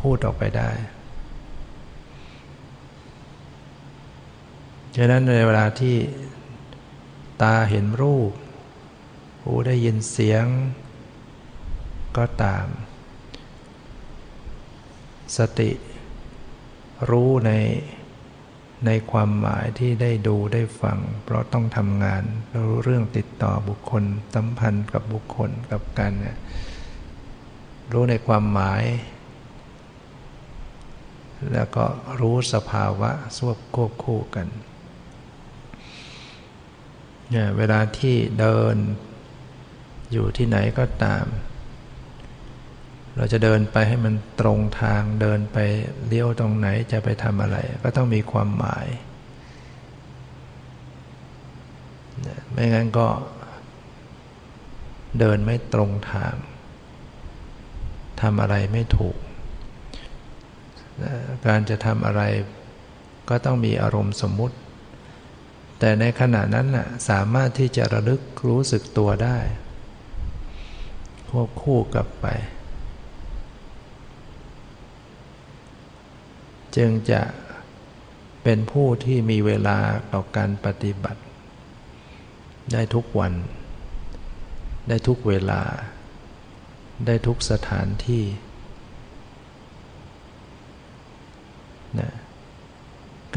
[0.00, 0.70] พูดออกไปได้
[4.96, 5.96] ฉะนั้นในเวลาที่
[7.42, 8.32] ตาเห็นรูป
[9.42, 10.46] หูได้ยินเสียง
[12.16, 12.66] ก็ตาม
[15.36, 15.70] สติ
[17.10, 17.52] รู้ใน
[18.86, 22.22] ในความหมายที่ได้ดูได้ฟัง เพราะต้องทำงาน
[22.64, 26.38] รู้เรื่องติดต่อบุคคลสัมพันธ์กับบุคคลกับกันเนี่ย
[27.92, 28.84] รู้ในความหมาย
[31.52, 31.84] แล้วก็
[32.20, 34.46] รู้สภาวะสวบควบคู่กัน
[37.30, 38.76] เนี่ยเวลาที่เดิน
[40.12, 41.24] อยู่ที่ไหนก็ตาม
[43.18, 45.58] เราจะเดินไปให้มันตรงทางเดินไป
[46.06, 48.86] เลี้ยวตรงไหนจะไปทำอะไร ก็ต้องมีความหมาย
[52.52, 53.08] ไม่งั้นก็
[55.18, 56.34] เดินไม่ตรงทาง
[58.20, 59.16] ทำอะไรไม่ถูก
[61.46, 62.22] การจะทำอะไร
[63.28, 64.56] ก็ต้องมีอารมณ์สมมุติ
[65.78, 69.38] แต่ในขณะนั้นน่ะสามารถที่จะระลึกรู้สึกตัวได้
[71.30, 72.26] ควบคู่กับไป
[76.76, 77.22] จึงจะ
[78.42, 79.78] เป็นผู้ที่มีเวลา
[80.12, 81.20] ต่อการปฏิบัติ
[82.72, 83.32] ได้ทุกวัน
[84.88, 85.60] ได้ทุกเวลา
[87.06, 88.24] ได้ทุกสถานที่
[91.98, 92.10] นะ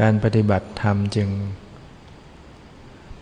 [0.00, 1.28] การปฏิบัติธรรมจึง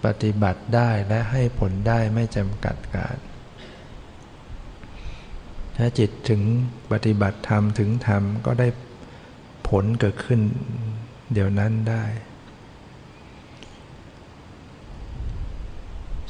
[0.04, 3.16] ปฏิบัติได้และให้ผลได้ไม่จำกัดการ
[5.76, 6.42] ถ้าจิตถึง
[6.92, 8.68] ปฏิบัติธรรมถึงธรรมก็ได้
[9.70, 10.40] ผลเกิดขึ้น
[11.32, 12.04] เดี๋ยวนั้นได้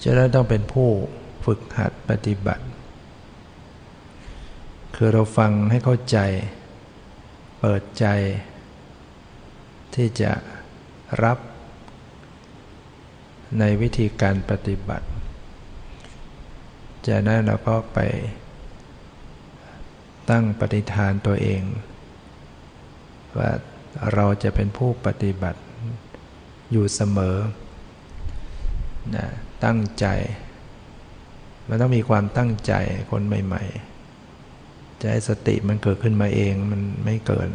[0.03, 0.89] จะได้ต้องเป็นผู้
[1.45, 2.65] ฝึกหัดปฏิบัติ
[4.95, 6.19] คือเราฟังให้เข้าใจ
[7.61, 8.07] เปิดใจ
[9.95, 10.33] ที่จะ
[11.25, 11.39] รับ
[13.59, 15.07] ในวิธีการปฏิบัติ
[17.07, 17.99] จากนั้นเราก็ไป
[20.31, 21.63] ตั้งปฏิฐานตัวเอง
[23.39, 23.51] ว่า
[24.15, 25.61] เราจะเป็นผู้ปฏิบัติ
[26.73, 27.37] อยู่เสมอ
[29.17, 29.27] นะ
[29.65, 30.07] ตั้งใจ
[31.69, 32.73] มันต้องมีความตั้งใจ
[33.11, 33.63] คนใหม่
[34.31, 37.49] ๆ จะให้สติมันเกิดขึ้นมาเองมันไม่เกิด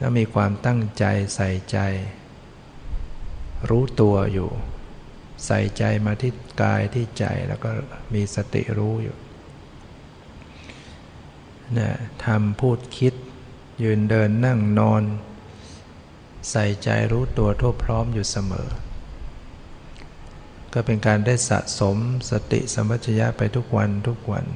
[0.00, 1.78] ถ้ามีความตั้งใจใส่ใจ
[3.70, 4.50] รู้ตัวอยู่
[5.46, 6.32] ใส่ใจมาที่
[6.62, 7.70] กายที่ใจแล้วก็
[8.14, 9.16] มีสติรู้อยู่
[11.78, 11.90] นะ
[12.24, 13.14] ทำพูดคิด
[13.82, 15.02] ยืนเดินนั่งนอน
[16.50, 18.68] ใส่ใจรู้ตัวทั่วพร้อมอยู่เสมอ
[20.72, 21.96] ก็เป็นการได้สะสม
[22.30, 24.46] สติสมัชยะไปทุกวันทุกวัน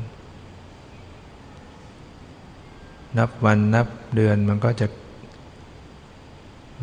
[3.18, 4.86] นับวันนับเดือนมันก็จะ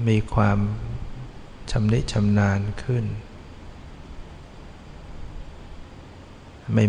[0.07, 0.57] มีความ
[1.71, 3.05] ชำนิชำนาญขึ้น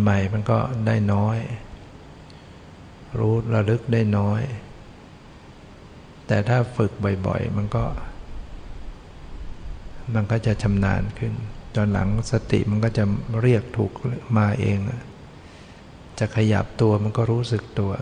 [0.02, 1.38] ใหม่ ๆ มันก็ได้น้อย
[3.18, 4.42] รู้ระลึกได้น้อย
[6.26, 6.92] แต่ถ้าฝึก
[7.26, 7.84] บ่อยๆ มันก็
[10.14, 11.32] มันก็จะชำนาญขึ้น
[11.74, 13.04] ตอนหลังสติมันก็จะ
[13.42, 13.92] เรียกถูก
[14.38, 14.78] มาเอง
[16.18, 17.92] จะขยับตัวมันก็รู้สึกตัว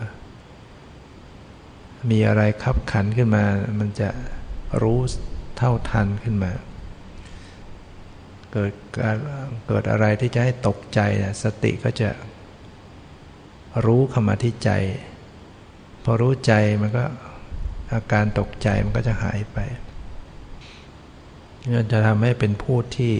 [2.09, 3.43] มีอะไรคับขันขึ้นมา
[3.79, 4.09] มันจะ
[4.81, 4.99] รู้
[5.57, 6.51] เท่าทันขึ้นมา
[8.51, 8.73] เกิด
[9.67, 10.99] เกิดอะไรที่จะให้ตกใจ
[11.43, 12.09] สติก็จะ
[13.85, 14.71] รู้เข้ามาที่ใจ
[16.03, 17.05] พอรู้ใจมันก็
[17.91, 19.57] อาการตกใจมันก็จะหายไป
[21.71, 23.13] นี่จะทำให้เป็นผู้ที่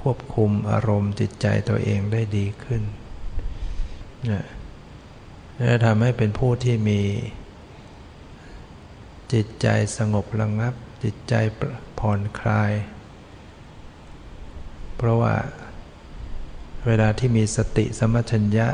[0.00, 2.82] ควบคุมอารมณ์จิตใจตัวเองได้ดีขึ้น
[4.30, 4.44] นะ
[5.70, 7.00] จะทำให้เป็นผู้ที่มี
[9.32, 9.66] จิตใจ
[9.98, 10.74] สงบระงับ
[11.04, 11.34] จิตใจ
[11.98, 12.72] ผ่อนคลาย
[14.96, 15.34] เพราะว่า
[16.86, 18.68] เวลาที่มีสติสมัชัญญะ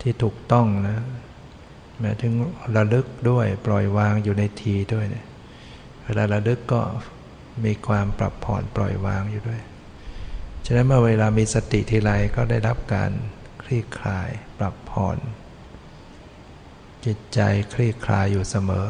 [0.00, 0.98] ที่ถูกต้องนะ
[2.00, 2.32] หมายถึง
[2.76, 5.26] ระลึกด้วยปล่อยวางอยู่ในทีด้วยเนี่ย
[6.04, 6.80] เวลาระลึกก็
[7.64, 9.60] มีความปรับผ่อนปล่อยวางอยู่ด้วย
[10.66, 13.10] ฉะนั้นเมื่อเวลามีสติทีไรก็ได้รับการ
[13.62, 15.18] คลี่คลายปรับผ่อน
[17.04, 17.40] จิตใจ
[17.74, 18.88] คลี่คลายอยู่เสมอ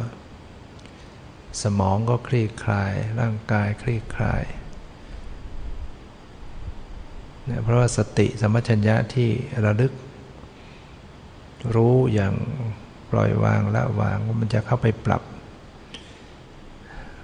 [1.62, 4.42] สมองก็คลี่คลาย ร่างกายคลี่คลาย
[7.44, 9.30] เนี่ยเพราะว่าสติสมัชัญญะที่
[9.64, 9.92] ระลึก
[11.74, 12.34] รู้อย่าง
[13.10, 15.22] ปล่อยวางละวางมันจะเข้าไปปรับ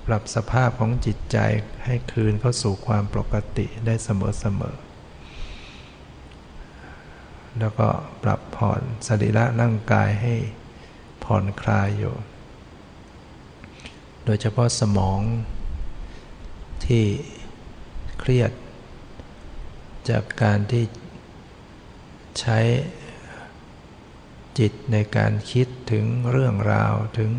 [0.06, 1.38] ปรับสภาพของจิตใจ
[1.84, 4.10] ให้คืนเข้าสู่ความปกติได้เส
[4.60, 4.84] มอๆ
[7.58, 7.88] แล้วก็
[8.22, 10.34] ปรับผ่อนสรีระร่างกายให้
[11.24, 12.14] ผ่อนคลายอยู่
[14.24, 15.20] โดยเฉพาะสมอง
[16.86, 17.04] ที่
[18.18, 18.52] เครียด
[20.08, 20.84] จากการที่
[22.40, 22.58] ใช้
[24.58, 27.30] จิตในการคิดถึงเรื่องราวถึง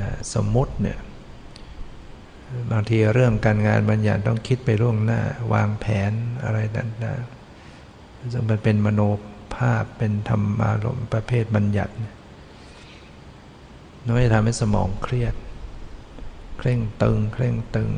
[0.00, 0.98] นะสมมุติเนี่ย
[2.70, 5.20] บางทีเรื่องการงานบางอย่างต้องคิดไปล่วงหน้า
[5.52, 6.12] วางแผน
[6.44, 9.00] อะไรต่างๆซึ่งมันเป็นมโน
[9.56, 11.94] ภาพเป็นธรรมารมประเภทบัญญัติ
[14.08, 15.34] น้อยทำให้สมองเครียด
[16.58, 17.90] เคร่งตึง เคร่งตึง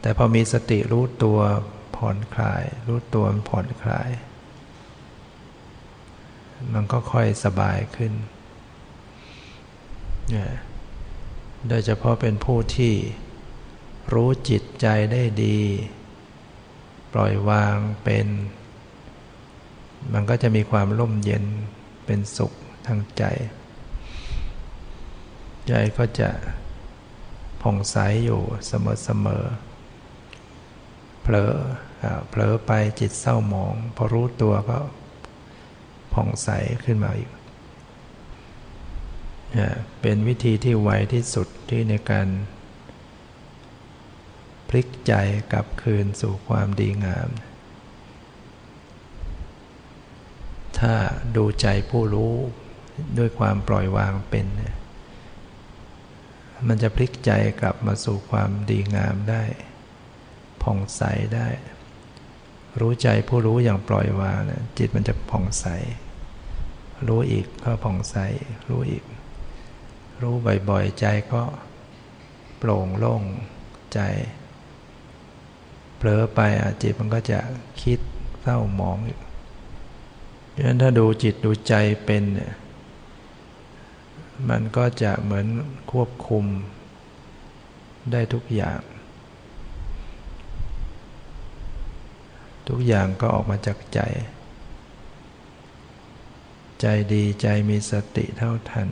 [0.00, 1.38] แต่พอมีสติรู้ตัว
[1.96, 4.08] ผ่อนคลาย รู้ตัวผ่อนคลาย
[6.74, 8.12] มันก็ค่อยสบายขึ้น
[10.30, 10.50] เนี่ย
[11.68, 12.94] โดยเฉพาะเป็นผู้ที่
[14.12, 15.58] รู้จิตใจได้ดี
[17.12, 18.26] ปล่อยวางเป็น
[20.12, 21.44] มันก็จะมีความร่มเย็น
[22.06, 22.52] เป็นสุข
[22.86, 23.24] ทางใจ
[25.68, 26.30] ใจก็จะ
[27.62, 31.52] ผ่องใสอยู่เสมอๆเผลอ
[32.28, 34.78] เผลอไปจิตเศร้าหมอง พอรู้ตัวก็
[36.14, 36.48] ผ่องใส
[36.84, 37.30] ขึ้นมาอีก
[40.00, 42.28] เป็นวิธีที่ไวที่สุดที่ในการ
[44.68, 45.12] พลิกใจ
[45.52, 47.28] กลับคืนสู่ความดีงาม
[50.78, 50.94] ถ้า
[51.36, 52.34] ดูใจผู้รู้
[53.18, 54.46] ด้วยความปล่อยวางเป็น
[56.68, 59.42] มันจะพลิกใจกลับมาสู่ความดีงามได้
[60.62, 61.02] ผ่องใส
[61.34, 61.48] ได้
[62.80, 65.66] รู้ใจผู้รู้อย่างปล่อยวางนะจิตมันจะผ่องใส
[67.08, 68.16] รู้อีกก็ผ่องใส
[68.68, 69.04] รู้อีก
[70.22, 70.34] รู้
[70.68, 71.42] บ่อยๆ ใจก็
[72.58, 73.22] โปร่งโล่ง
[73.94, 74.00] ใจ
[75.96, 77.38] เผลอไปอจิตมันก็จะ
[77.82, 77.98] คิด
[78.42, 79.20] เศร้าหมองอยู่
[80.54, 81.74] ดังนั้นถ้าดูจิตดูใจ
[82.04, 82.52] เป็นเนี่ย
[84.48, 85.46] มันก็จะเหมือน
[85.92, 86.44] ควบคุม
[88.12, 88.80] ได้ทุกอย่าง
[92.68, 94.00] ทุกอย่างก็ออกมาจากใจ
[96.84, 98.88] ใจดีใจมีสติเท่าทัน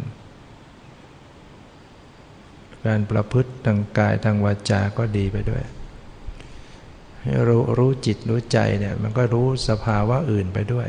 [2.86, 5.62] การประพฤติทางกายทางวาจาก็ดีไปด้วย
[7.20, 10.88] ให้รู้รู้จิตรู้ใจเนี่ยมันก็รู้สภาวะอื่นไปด้วย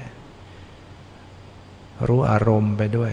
[2.08, 3.12] รู้อารมณ์ไปด้วย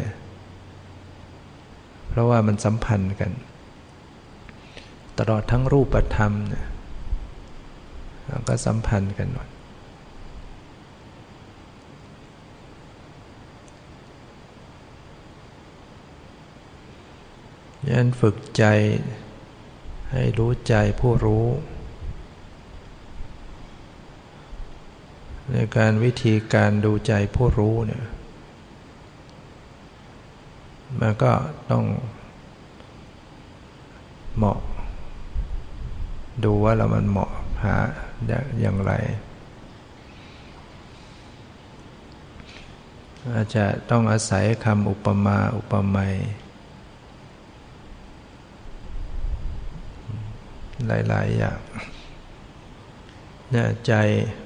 [2.09, 3.33] เพราะว่ามันสัมพันธ์กัน
[5.19, 6.67] ตลอดทั้งรูปธรรมเนี่ย
[8.49, 9.50] ก็สัมพันธ์กันหมด
[17.89, 18.65] ยันฝึกใจ
[20.13, 21.47] ให้รู้ใจผู้รู้
[25.51, 28.05] ในการวิธีการดูใจผู้รู้เนี่ย
[31.01, 31.33] มันก็
[31.71, 31.85] ต้อง
[34.37, 34.59] เหมาะ
[36.45, 37.31] ดูว่าเรามันเหมาะ
[37.65, 37.77] หา
[38.61, 38.93] อย่างไร
[43.35, 46.15] อาจจะต้องอาศัยคำอุปมาอุปไมย
[50.87, 51.59] หลาย ๆ อย่าง
[53.51, 53.93] เนี่ยใจ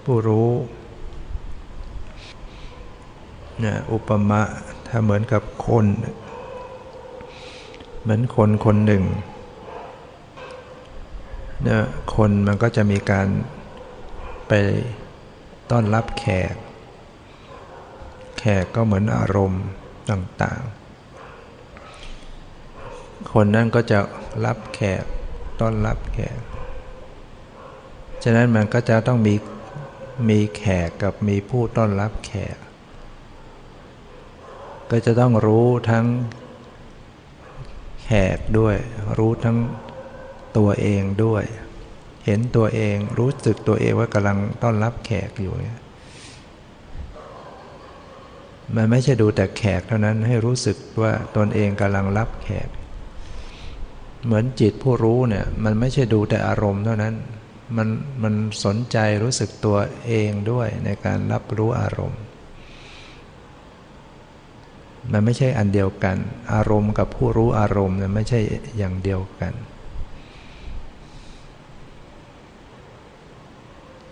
[0.04, 0.50] ผู้รู้
[3.60, 4.42] เนี่ยอุปมา
[4.88, 5.86] ถ้าเหมือนกับคน
[8.02, 9.04] เหมือนคนคนหนึ่ง
[11.62, 11.82] เนี่ย
[12.14, 13.28] คนมันก็จะมีการ
[14.48, 14.52] ไป
[15.70, 16.54] ต้อนรับแขก
[18.38, 19.64] แขกก็เหมือนอารมณ์
[20.10, 20.60] ต่าง
[22.00, 23.98] ๆ คนนั่นก็จะ
[24.44, 25.04] รับแขก
[25.60, 26.38] ต้อนรับแขก
[28.22, 29.34] ฉะนั้นมันก็จะต้องมี
[30.28, 32.56] มีแขกกับมีผู้ต้อนรับแขก
[34.90, 36.06] ก็จะต้องรู้ทั้ง
[38.04, 38.76] แขกด้วย
[39.18, 39.58] รู้ทั้ง
[40.56, 41.44] ตัวเองด้วย
[42.24, 45.78] เห็นตัวเองรู้สึกตัวเองว่ากำลังต้อนรับแขกอยู่เนี่ย
[48.76, 52.68] มันไม่ใช่ดูแต่แขกเท่านั้นให้รู้สึกว่าตนเองกำลังรับแขก
[54.24, 57.14] เหมือนจิตผู้รู้เนี่ยมันไม่ใช่ดูแต่อารมณ์เท่านั้น
[57.76, 57.88] มัน
[58.22, 62.20] มันสนใจรู้สึกตัวเองด้วยในการรับรู้อารมณ์
[65.12, 66.16] มันไม่ใช่อันเดียวกัน
[66.54, 68.40] อารมณ์กับผู้รู้อารมณ์เนี่ยไม่ใช่
[68.78, 69.52] อย่างเดียวกัน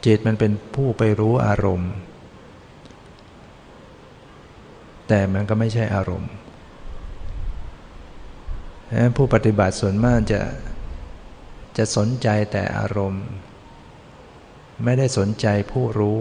[0.04, 1.92] จิตมันเป็นผู้ไปรู้อารมณ์
[5.08, 6.30] แต่มันก็ไม่ใช่อารมณ์
[9.16, 10.42] ผู้ปฏิบัติส่วนมากจะ
[11.76, 13.24] จะสนใจแต่อารมณ์
[14.84, 16.20] ไม่ได้สนใจผู้รู้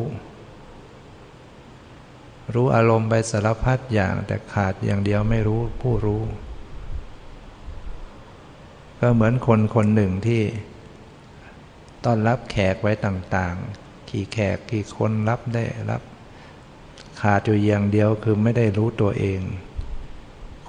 [2.53, 6.23] รู้อารมณ์ไปสารพัดอย่างแต่ขาดอย่างเดียวไม่รู้ผู้รู้
[8.99, 10.43] ก็เหมือนคนคนหนึ่งที่
[12.05, 16.01] ต้อนรับแขกไว้ต่างๆ กี่แขกกี่คนรับได้รับ
[17.21, 19.41] ขาดอยู่อย่างเดียวคือไม่ได้รู้ตัวเอง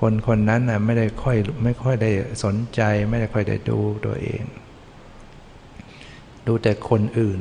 [0.05, 2.11] คนคนนั้นนะไม่ได้ค่อยไม่ค่อยได้
[2.45, 2.81] สนใจ
[3.11, 4.43] ไม่ได้ค่อยได้ดูตัวเอง
[6.47, 7.41] ดูแต่คนอื่น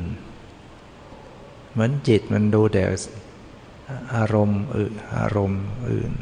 [1.72, 2.82] เหมือนจิตมันดูแต่
[4.14, 6.12] อารมณ์อื่นอารมณ์อื่น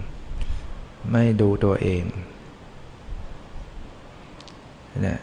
[1.11, 2.03] ไม่ดูตัวเอง
[5.03, 5.19] เนี่ย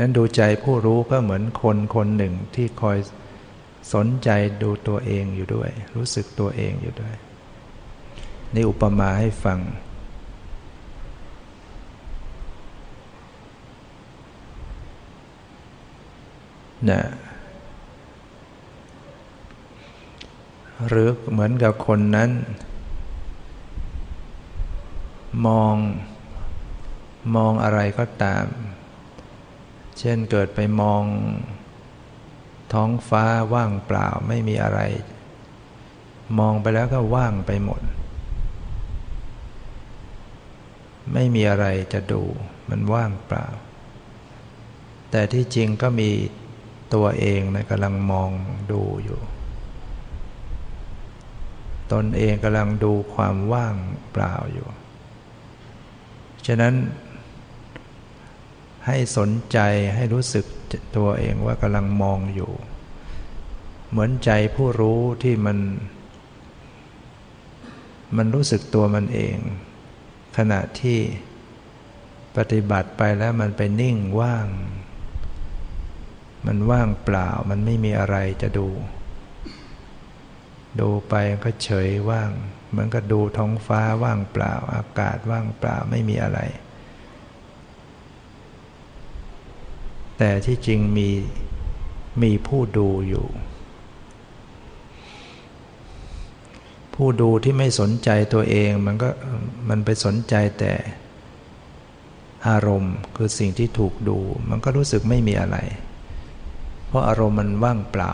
[0.00, 2.98] นั้นดูใจผู้รู้ก็เหมือนคนคนหนึ่งที่คอย
[3.94, 4.30] สนใจ
[4.62, 7.14] ดูตัวเองอยู่ด้วย รู้สึกตัวเองอยู่ด้วย
[8.54, 9.58] นี่อุปมาให้ฟัง
[16.90, 17.02] นะ
[20.86, 22.30] หรือเหมือนกับคนนั้น
[25.46, 25.74] มอง
[27.36, 28.44] มองอะไรก็ตาม
[29.98, 31.04] เช่นเกิดไปมอง
[32.72, 34.80] ท้องฟ้าว่างเปล่าไม่มีอะไร
[36.38, 37.80] มองไปแล้วก็ว่างไปหมด
[41.12, 42.22] ไม่มีอะไรจะดู
[42.68, 43.46] มันว่างเปล่า
[45.10, 46.10] แต่ที่จริงก็มี
[46.94, 48.30] ตัวเองนะกำลังมอง
[48.72, 49.20] ดูอยู่
[51.92, 53.74] ตนเองกำลังดูความว่าง
[54.12, 54.68] เปล่าอยู่
[56.46, 56.74] ฉะนั้น
[58.86, 59.58] ให้สนใจ
[59.94, 60.46] ให้รู้สึก
[60.96, 62.52] ตัวเองว่ากำลังมองอยู่
[63.90, 65.58] เหมือนใจผู้รู้ที่มัน
[68.16, 69.36] มันรู้สึกตัวมันเอง
[70.36, 70.98] ขณะที่
[72.36, 74.46] ปฏิบัติไปแล้วมันไปนิ่งว่าง
[76.46, 78.68] มันว่างเปล่ามันไม่มีอะไรจะดู
[80.80, 81.14] ดูไป
[81.44, 82.30] ก็เฉยว่าง
[82.70, 86.40] เหมือนกับดูท้องฟ้าว่างเปล่า อากาศว่างเปล่าไม่มีอะไร
[90.18, 91.10] แต่ที่จริงมี
[92.22, 93.26] มีผู้ดูอยู่
[96.94, 99.10] ผู้ดูที่ไม่สนใจตัวเองมันก็
[99.68, 100.72] มันไปสนใจแต่
[102.48, 104.18] อารมณ์คือสิ่งที่ถูกดู
[104.50, 105.56] มันก็รู้สึกไม่มีอะไร
[106.94, 108.12] ราะอารมณ์มันว่างเปล่า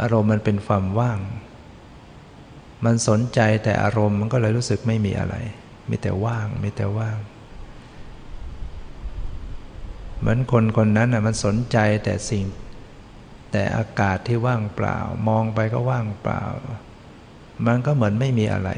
[0.00, 1.18] อารมณ์มันเป็นความว่าง
[2.84, 5.34] มันสนใจแต่อารมณ์มันก็เลยรู้สึกไม่มีอะไร
[5.90, 7.18] มีแต่ว่าง มีแต่ว่าง
[10.18, 12.44] เหมือนคนคนนั้นอะมันสนใจแต่สิ่ง
[13.52, 14.98] แต่อากาศที่ว่างเปล่า
[15.28, 16.42] มองไปก็ว่างเปล่า
[17.66, 18.70] มันก็เหมือนไม่มีอะไร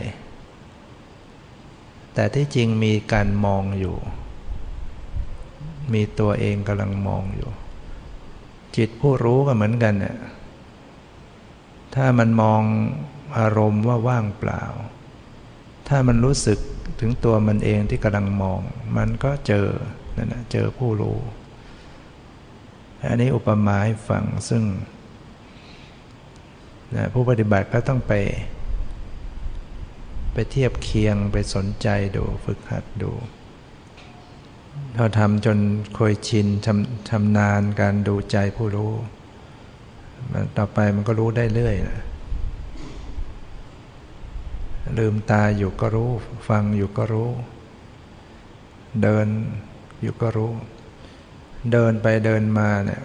[2.15, 3.97] แต่ที่จริงมีการมองอยู่
[5.93, 7.51] มีตัวเองกำลังมองอยู่
[8.77, 10.19] จิตผู้รู้ก็เหมือนกันเนี่ย
[11.95, 12.63] ถ้ามันมอง
[13.39, 14.65] อารมณ์ว่าว่างเปล่า
[15.89, 16.59] ถ้ามันรู้สึก
[17.01, 18.61] ถึงตัวมันเองที่กำลังมอง
[18.97, 19.67] มันก็เจอ
[20.17, 21.19] นั่นนะเจอผู้รู้
[23.09, 24.63] อันนี้อุปมาให้ฟังซึ่ง
[26.97, 28.13] นะผู้ปฏิบัติก็ต้องไป
[30.33, 33.11] ไปเทียบเคียงไปสนใจดูฝึกหัดดู
[34.97, 35.59] พอทำจน
[35.95, 38.93] เคยชินชำชำนาญการดูใจผู้รู้
[40.57, 42.01] ต่อไปมันก็รู้ได้เรื่อยนะ
[44.99, 46.11] ลืมตาอยู่ก็รู้
[46.49, 47.31] ฟังอยู่ก็รู้
[49.03, 49.27] เดิน
[50.03, 50.53] อยู่ก็รู้
[51.73, 53.03] เดินไปเดินมาเนี่ย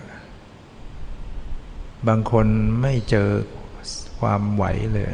[2.08, 2.48] บางคน
[2.82, 3.30] ไม่เจอ
[4.20, 4.66] ความไหว
[4.96, 5.14] เลย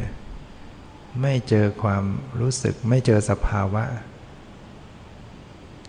[1.22, 2.04] ไม่เจอความ
[2.40, 4.19] รู้สึก ไม่เจอสภาวะเ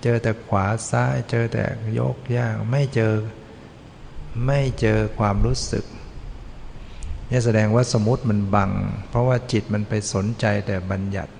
[0.05, 1.65] จอแต่ขวาซ้ายเจอแต่
[1.99, 3.15] ยกย่างไม่เจอ
[4.47, 5.85] ไม่เจอความรู้สึก
[7.31, 8.71] นี่แสดงว่าสมมติมันบัง
[9.09, 11.33] เพราะว่าจิตมันไปสนใจแต่บัญญัติ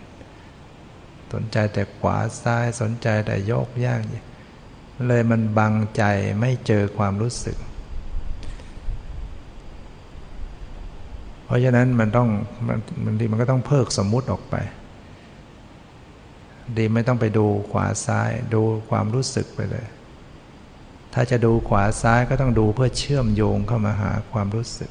[1.33, 4.01] สนใจแต่ขวาซ้ายสนใจแต่โยกย่าง
[5.09, 6.03] เลยมันบังใจ
[6.41, 7.57] ไม่เจอความรู้สึก
[11.45, 12.29] เพราะฉะนั้นมันต้อง
[13.05, 14.57] มันดีมันก็ต้องเพิกสมมุติออกไป
[16.77, 19.87] ดีไม่ต้องไปดูขวาซ้าย ดูความรู้สึกไปเลย
[21.15, 24.91] ถ้าจะดูขวาซ้ายก็ต้องดูเพื่อเชื่อมโยงเข้ามาหาความรู้สึก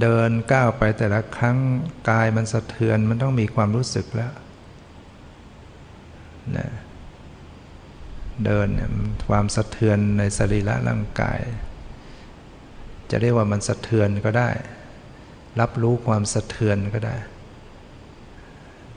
[0.00, 1.58] เดินก้าวไปแต่ละครั้ง
[2.10, 4.32] กายมันสะเทือนมันต้องมีความรู้สึกแล้ว
[6.56, 6.68] นะ
[8.44, 8.90] เดินเนี่ย
[9.28, 11.40] ความสะเทือนในสรีระร่างกาย
[13.10, 14.50] จะเรียกว่ามันสะเทือนก็ได้
[15.60, 17.16] รับรู้ความสะเทือนก็ได้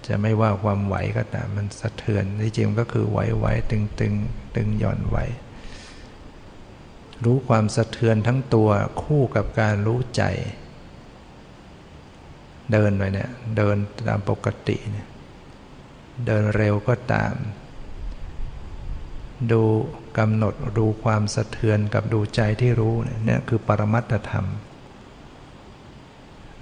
[0.08, 4.14] จะไม่ว่าความไหวก็ตามมันสะเทือนที่จริงก็คือไหวไหวตึงตึง
[4.56, 5.18] ตึงหย่อนไหว
[7.24, 8.70] รู้ความสะเทือนทั้งตัว
[9.02, 10.24] คู่กับการรู้ใจ
[12.72, 13.76] เดินไปเนี่ยเดิน
[14.08, 15.08] ตามปกติเนี่ย
[16.26, 17.34] เดินเร็วก็ตาม
[19.52, 19.64] ดู
[20.18, 22.96] กำหนดดูความสะเทือนกับดูใจที่รู้
[23.26, 24.48] เนี่ยคือปรมัตธรรม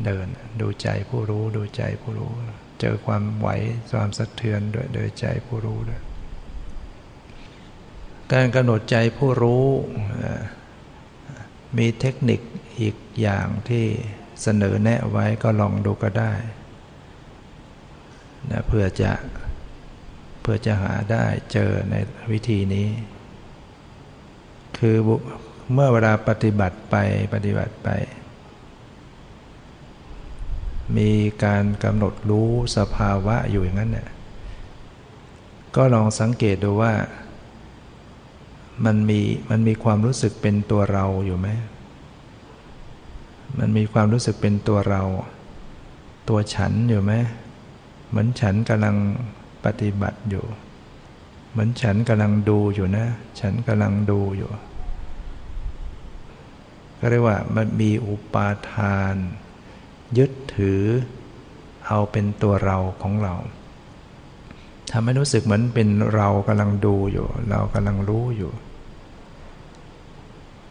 [0.05, 0.25] เดิน
[0.61, 2.31] ดูใจผู้รู้ดูใจผู้รู้
[2.81, 3.49] เจอความไหว
[3.91, 6.01] ความสะเทือนด้วยโดยใจผู้รู้ด้วย
[8.31, 9.65] การกำหนดใจผู้รู้
[11.77, 12.41] มีเทคนิค
[12.79, 13.85] อีกอย่างที่
[14.41, 16.33] เสนอแนะไว้ก็ลองดูก็ได้
[18.51, 19.11] นะเพื่อจะ
[20.41, 21.95] เพื่อจะหาได้เจอใน
[22.31, 22.87] วิธีนี้
[24.77, 24.95] คือ
[25.73, 26.95] เมื่อเวลาปฏิบัติไป
[27.33, 27.89] ปฏิบัติไป
[30.97, 31.11] มี
[31.43, 34.09] การกำหนดรู้สภาวะอยู่อย่างนั้นเนี่ย
[35.75, 36.93] ก็ลองสังเกตดูว่า
[38.85, 39.19] มันมี
[39.49, 41.47] มันมีความรู้สึกเป็นตัวเราอยู่ไหม
[43.59, 45.01] มันมีความรู้สึกเป็นตัวเรา
[46.29, 47.13] ตัวฉันอยู่ไหม
[48.09, 48.95] เหมือนฉันกำลัง
[49.65, 50.45] ปฏิบัติอยู่
[51.51, 53.05] เหมือนฉันกำลังดูอยู่นะ
[53.39, 54.49] ฉันกำลังดูอยู่
[56.99, 59.15] ก็เรียกว่ามันมีอุปาทาน
[60.17, 60.81] ยึด ถือ
[61.87, 63.35] เอาเป็นตัวเราของเรา
[64.91, 68.51] ทำให้รู้สึกเหมือนเป็นเรากำลังดูอยู่ เรากำลังรู้อยู่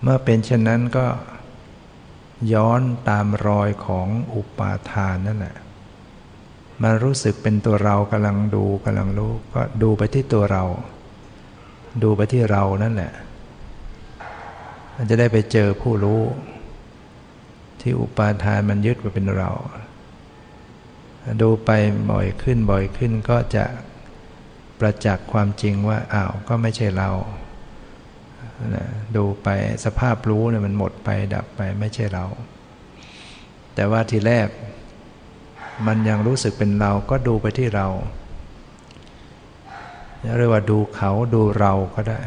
[0.02, 1.06] เมื่อเป็นเช่นนั้นก็
[2.52, 5.56] ย้อนตามรอยของอุปาทานนั่นแหละ
[6.82, 10.64] มันรู้สึกเป็นตัวเรากำลังดูกำลังรู้ก็ดูไปที่ตัวเรา
[12.02, 13.12] ดูไปที่เรานั่นแหละ
[14.96, 16.20] มันจะได้ไปเจอผู้รู้
[17.80, 19.50] ที่อุปาทานมันยึดว่าเป็นเรา
[21.42, 21.70] ดูไป
[22.10, 23.64] บ่อยขึ้นบ่อยขึ้นก็จะ
[24.78, 27.10] ประจักษ์ความจริงว่าอ้าวก็ไม่ใช่เรา
[28.74, 29.48] นะดูไป
[29.84, 32.24] สภาพรู้เนี่ยมันหมดไปดับไปไม่ใช่เรา
[33.74, 34.48] แต่ว่าทีแรก
[35.86, 37.86] มันยังรู้สึกเป็นเราก็ดูไปที่เรา
[40.36, 42.20] เรียกว่าดูเขาดูเราก็ได้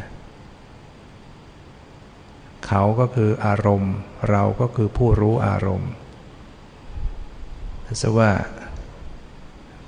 [2.67, 3.95] เขาก็คืออารมณ์
[4.29, 5.91] เราก็คือผู้รู้อารมณ์
[7.99, 8.31] แต่ว่า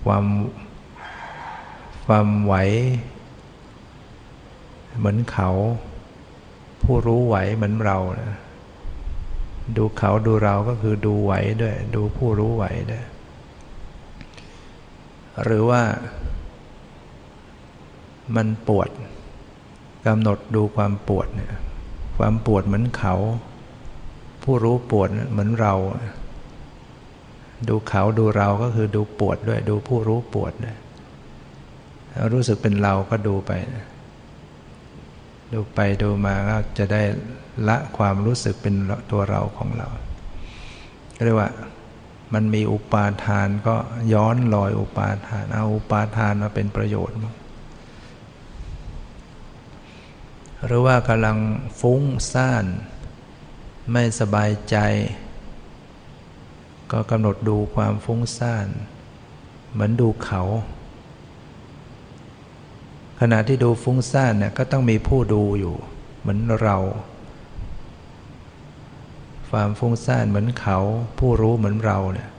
[0.05, 0.25] ความ
[2.05, 2.53] ความไหว
[4.97, 5.49] เหมือนเขา
[6.83, 8.39] ผู้รู้ไหวเหมือนเรานะ
[9.77, 13.05] ดูเขาดูเราก็คือดูไหวด้วย ดูผู้รู้ไหวด้วย
[15.43, 15.81] หรือว่า
[18.35, 18.89] มันปวด
[20.05, 21.53] กำหนดดูความปวดเนี่ย
[22.17, 23.15] ความปวดเหมือนเขา
[24.43, 25.73] ผู้รู้ปวดเหมือนเรา
[27.67, 30.77] ดูเขาดูเราก็คือดูปวดด้วย ดูผู้รู้ปวดด้วย
[32.33, 33.51] รู้สึกเป็นเราก็ดูไป
[35.53, 37.01] ดูไปดูมาก็จะได้
[37.67, 38.75] ละความรู้สึกเป็น
[39.11, 39.87] ตัวเราของเรา
[41.25, 41.49] เรียกว่า
[42.33, 43.75] มันมีอุปาทานก็
[44.13, 47.17] ย้อนลอยอุปาทาน เอาอุปาทานมาเป็นประโยชน์
[50.65, 51.37] หรือว่ากำลัง
[51.79, 52.01] ฟุ้ง
[52.31, 52.65] ซ่าน
[53.91, 54.77] ไม่สบายใจ
[56.91, 58.67] ก็กำหนดดูความฟุ้งซ่าน
[59.71, 60.41] เหมือนดูเขา
[63.19, 65.75] ขณะที่ดูฟุ้งซ่านเนี่ยก็ต้องมีผู้ดูอยู่
[66.19, 66.77] เหมือนเรา
[69.49, 70.77] ความฟุ้งซ่านเหมือนเขา
[71.19, 72.29] ผู้รู้เหมือนเราเนี่ย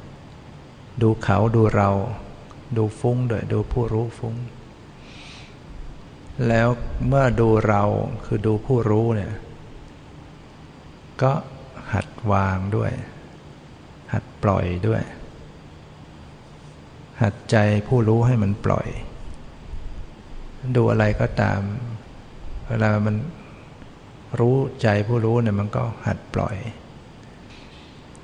[1.02, 1.90] ดูเขาดูเรา
[2.76, 4.34] ดูฟุ้งด้วยดูผู้รู้ฟุ้ง
[6.48, 6.68] แล้ว
[7.08, 7.82] เมื่อดูเรา
[8.24, 9.32] คือดูผู้รู้เนี่ย
[11.22, 11.32] ก็
[11.92, 12.92] หัดวางด้วย
[14.12, 15.02] หัดปล่อยด้วย
[17.22, 17.56] หัดใจ
[17.88, 18.88] ผู้รู้ให้มันปล่อย
[20.76, 21.60] ดูอะไรก็ตาม
[22.68, 23.16] เวลามัน
[24.40, 26.56] รู้ใจผู้รู้เนี่ยมันก็หัดปล่อย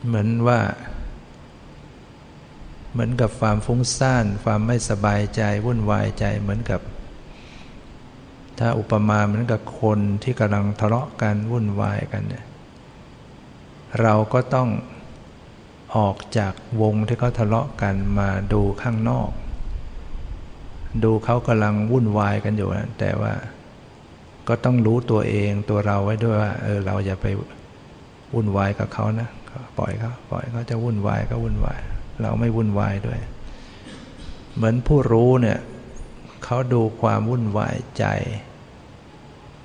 [0.06, 0.60] เหมือนว่า
[2.92, 6.80] เหมือนกับความฟุ้งซ่าน ความไม่สบายใจวุ่นวายใจเหมือนกับ
[8.64, 12.44] ถ้าอุปมาเหมือนกับคนที่กำลังทะเลาะกันวุ่นวายกันเนี่ย
[14.00, 14.68] เราก็ต้อง
[15.96, 19.30] ออกจากวงที่เขาทะเลาะกันมาดูข้างนอก
[21.04, 23.32] ดูเขากำลังวุ่นวายกันอยู่นะแต่ว่า
[24.48, 27.26] ก็ต้องรู้ตัวเองตัวเราไว้ด้วยว่า เออเราอย่าไป
[28.34, 29.28] วุ่นวายกับเขานะ
[29.78, 31.80] ปล่อยเขาปล่อยเขาจะวุ่นวายก็วุ่นวาย
[32.22, 33.20] เราไม่วุ่นวายด้วย
[34.54, 35.58] เหมือนผู้รู้เนี่ย
[36.44, 38.06] เขาดูความวุ่นวายใจ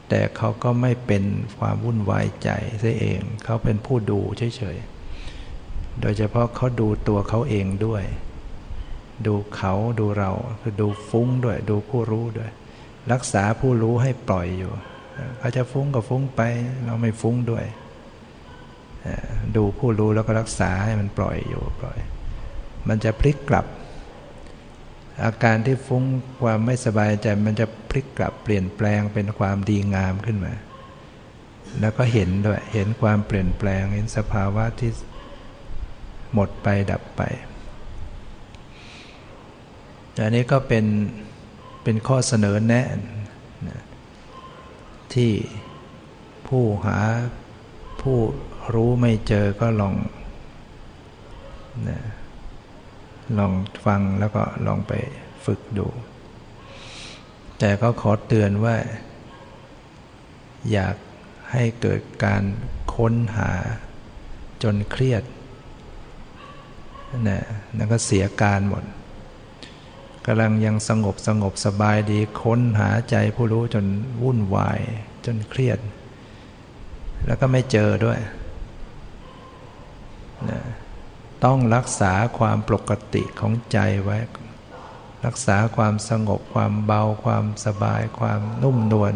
[0.10, 1.24] แต่เขาก็ไม่เป็น
[1.58, 2.50] ความวุ่นวายใจ
[2.82, 8.04] ซะเอง เขาเป็นผู้ดูเฉยๆ โดยเฉพาะเขาดูตัวเขาเองด้วย
[9.26, 10.32] ดูเขาดูเรา
[10.62, 12.50] คือดูฟุ้งด้วย ดูผู้รู้ด้วย
[13.12, 14.72] รักษาผู้รู้ให้ปล่อยอยู่
[15.40, 16.42] เขาจะฟุ้งก็ฟุ้งไป
[16.86, 17.66] เราไม่ฟุ้งด้วย
[19.56, 21.98] ดูผู้รู้แล้วก็รักษาให้มันปล่อยอยู่ปล่อย
[22.88, 23.66] มันจะพลิกกลับ
[25.24, 26.04] อาการที่ฟุ้ง
[26.42, 30.54] ความไม่สบายใจมันจะพลิกกลับเปลี่ยนแปลงเป็นความดีงามขึ้นมา
[31.80, 34.92] แล้วก็เห็นด้วยเห็นความเปลี่ยนแปลงเห็นสภาวะที่
[36.34, 37.22] หมดไปดับไป
[40.22, 40.86] อันนี้ก็เป็น
[41.84, 42.88] เป็นข้อเสนอแนะ
[45.14, 45.32] ที่
[46.48, 47.00] ผู้หา
[48.02, 48.18] ผู้
[48.74, 49.96] รู้ไม่เจอก็ลอง
[51.90, 52.00] นะ
[53.38, 53.54] ลอง
[53.86, 54.94] ฟังแล้วก็ลองไป
[55.46, 55.88] ฝึกดู
[57.60, 58.76] แต่ก็ขอเตือนว่า
[60.72, 60.96] อยาก
[61.52, 62.44] ให้เกิดการ
[62.96, 63.52] ค้นหา
[64.64, 65.24] จนเครียด
[67.30, 67.42] นะ
[67.78, 68.84] นั่นก็เสียการหมด
[70.26, 73.86] กำลังยังสงบสงบสบายดีค้นหาใจผู้รู้จน
[74.24, 74.80] วุ่นวาย
[75.26, 75.80] จนเครียด
[77.26, 78.20] แล้วก็ไม่เจอด้วย
[80.50, 80.60] นะ
[81.46, 84.18] ต้องรักษาความปกติของใจไว้
[85.26, 89.14] รักษาความสงบความเบาความสบายความนุ่มนวล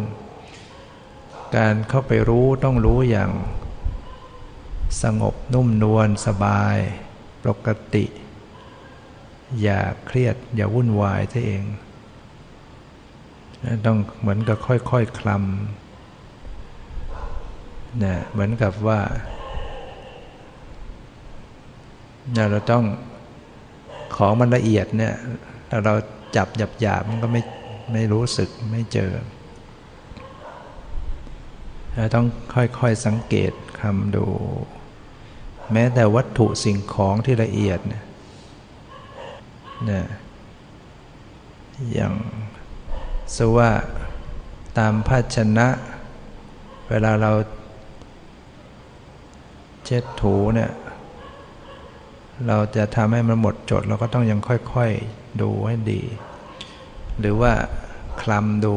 [1.56, 3.32] การเข้าไปรู้ต้องรู้อย่าง
[5.04, 6.78] สงบนุ่มนวลสบาย
[7.46, 8.06] ปกติ
[9.62, 11.64] อย่าเครียดอย่าวุ่นวายตัวเอง
[13.86, 19.00] ต้องเหมือนกับค่อยๆคคลำเนี่ยเหมือนกับว่า
[22.34, 22.84] เนี่ยเราต้อง
[24.16, 25.14] ของมันละเอียดเนี่ย
[25.70, 25.94] ถ้าเรา
[26.36, 27.42] จับหยาบหยาบมันก็ไม่
[27.94, 29.12] ไม่รู้สึกไม่เจอ
[31.96, 33.52] เราต้องค่อยๆสังเกต
[33.82, 34.26] คำดู
[35.72, 40.06] แม้แต่วัตถุสิ่งของที่ละเอียดเนี่ย
[41.94, 42.14] อย่าง
[43.36, 43.72] สว่า
[44.78, 45.68] ตามภาชนะ
[46.90, 47.32] เวลาเรา
[49.86, 50.72] เช็ดถูเนี่ย
[52.48, 56.02] เราจะทำให้มันหมดจด เราก็ต้องยังค่อยๆดูให้ดี
[57.20, 57.52] หรือว่า
[58.22, 58.76] คลำดู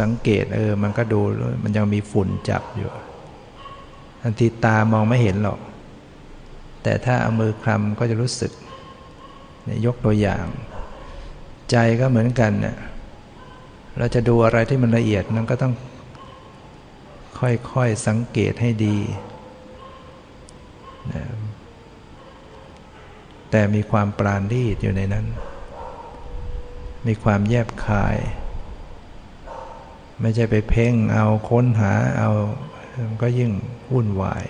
[0.00, 1.20] สังเกตเออ มันก็ดู
[1.62, 2.90] มันยังมีฝุ่นจับอยู่
[4.22, 5.58] ทันทีตามองไม่เห็นหรอก
[6.82, 8.52] แต่ถ้าเอามือคลำก็จะรู้สึก
[9.86, 10.44] ยกตัวอย่าง
[11.70, 12.76] ใจก็เหมือนกันเนี่ย
[13.98, 15.74] เราจะดูอะไรที่มันละเอียดนั้นก็ต้อง
[17.40, 18.96] ค่อยๆสังเกตให้ดี
[23.50, 25.26] แต่มีความปราณีตอยู่ในนั้น
[27.06, 28.16] มีความแยบคาย
[30.20, 32.30] ไม่ใช่ไปเพ่งเอาค้นหาเอา
[33.22, 33.50] ก็ยิ่ง
[33.92, 34.44] วุ่นวาย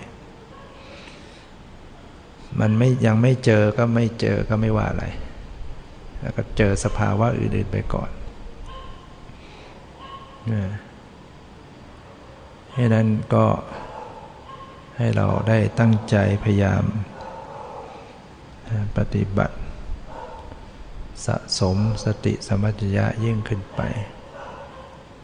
[2.59, 5.05] มันไม่ยังไม่เจอก็ไม่เจอก็ไม่ว่าอะไร
[6.21, 8.11] แล้วก็เจอสภาวะอื่น ๆ ไปก่อน
[10.53, 10.63] นะ
[12.73, 13.45] ให้นั้นก็
[14.97, 16.83] ให้เราได้ตั้งใจพยายาม
[18.97, 19.57] ปฏิบัติ
[21.25, 23.81] สะสมสติสมัชยะยิ่งขึ้นไป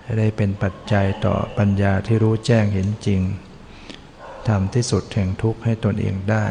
[0.01, 3.21] ให้ได้เป็นปัจจัยต่อปัญญาที่รู้แจ้งเห็นจริง
[4.47, 6.45] ทำที่สุดแห่งทุกข์ให้ตนเองได้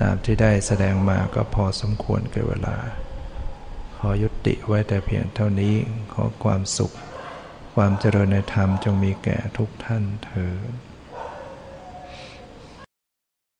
[0.00, 2.76] ตามที่ได้แสดงมาก็พอสมควรเกิเวลา
[3.98, 5.74] ขอยุติไว้แต่เพียงเท่านี้
[6.12, 6.92] ขอความสุข
[7.74, 10.83] ความเจริญในธรรมจงมีแก่ทุกท่านเถิด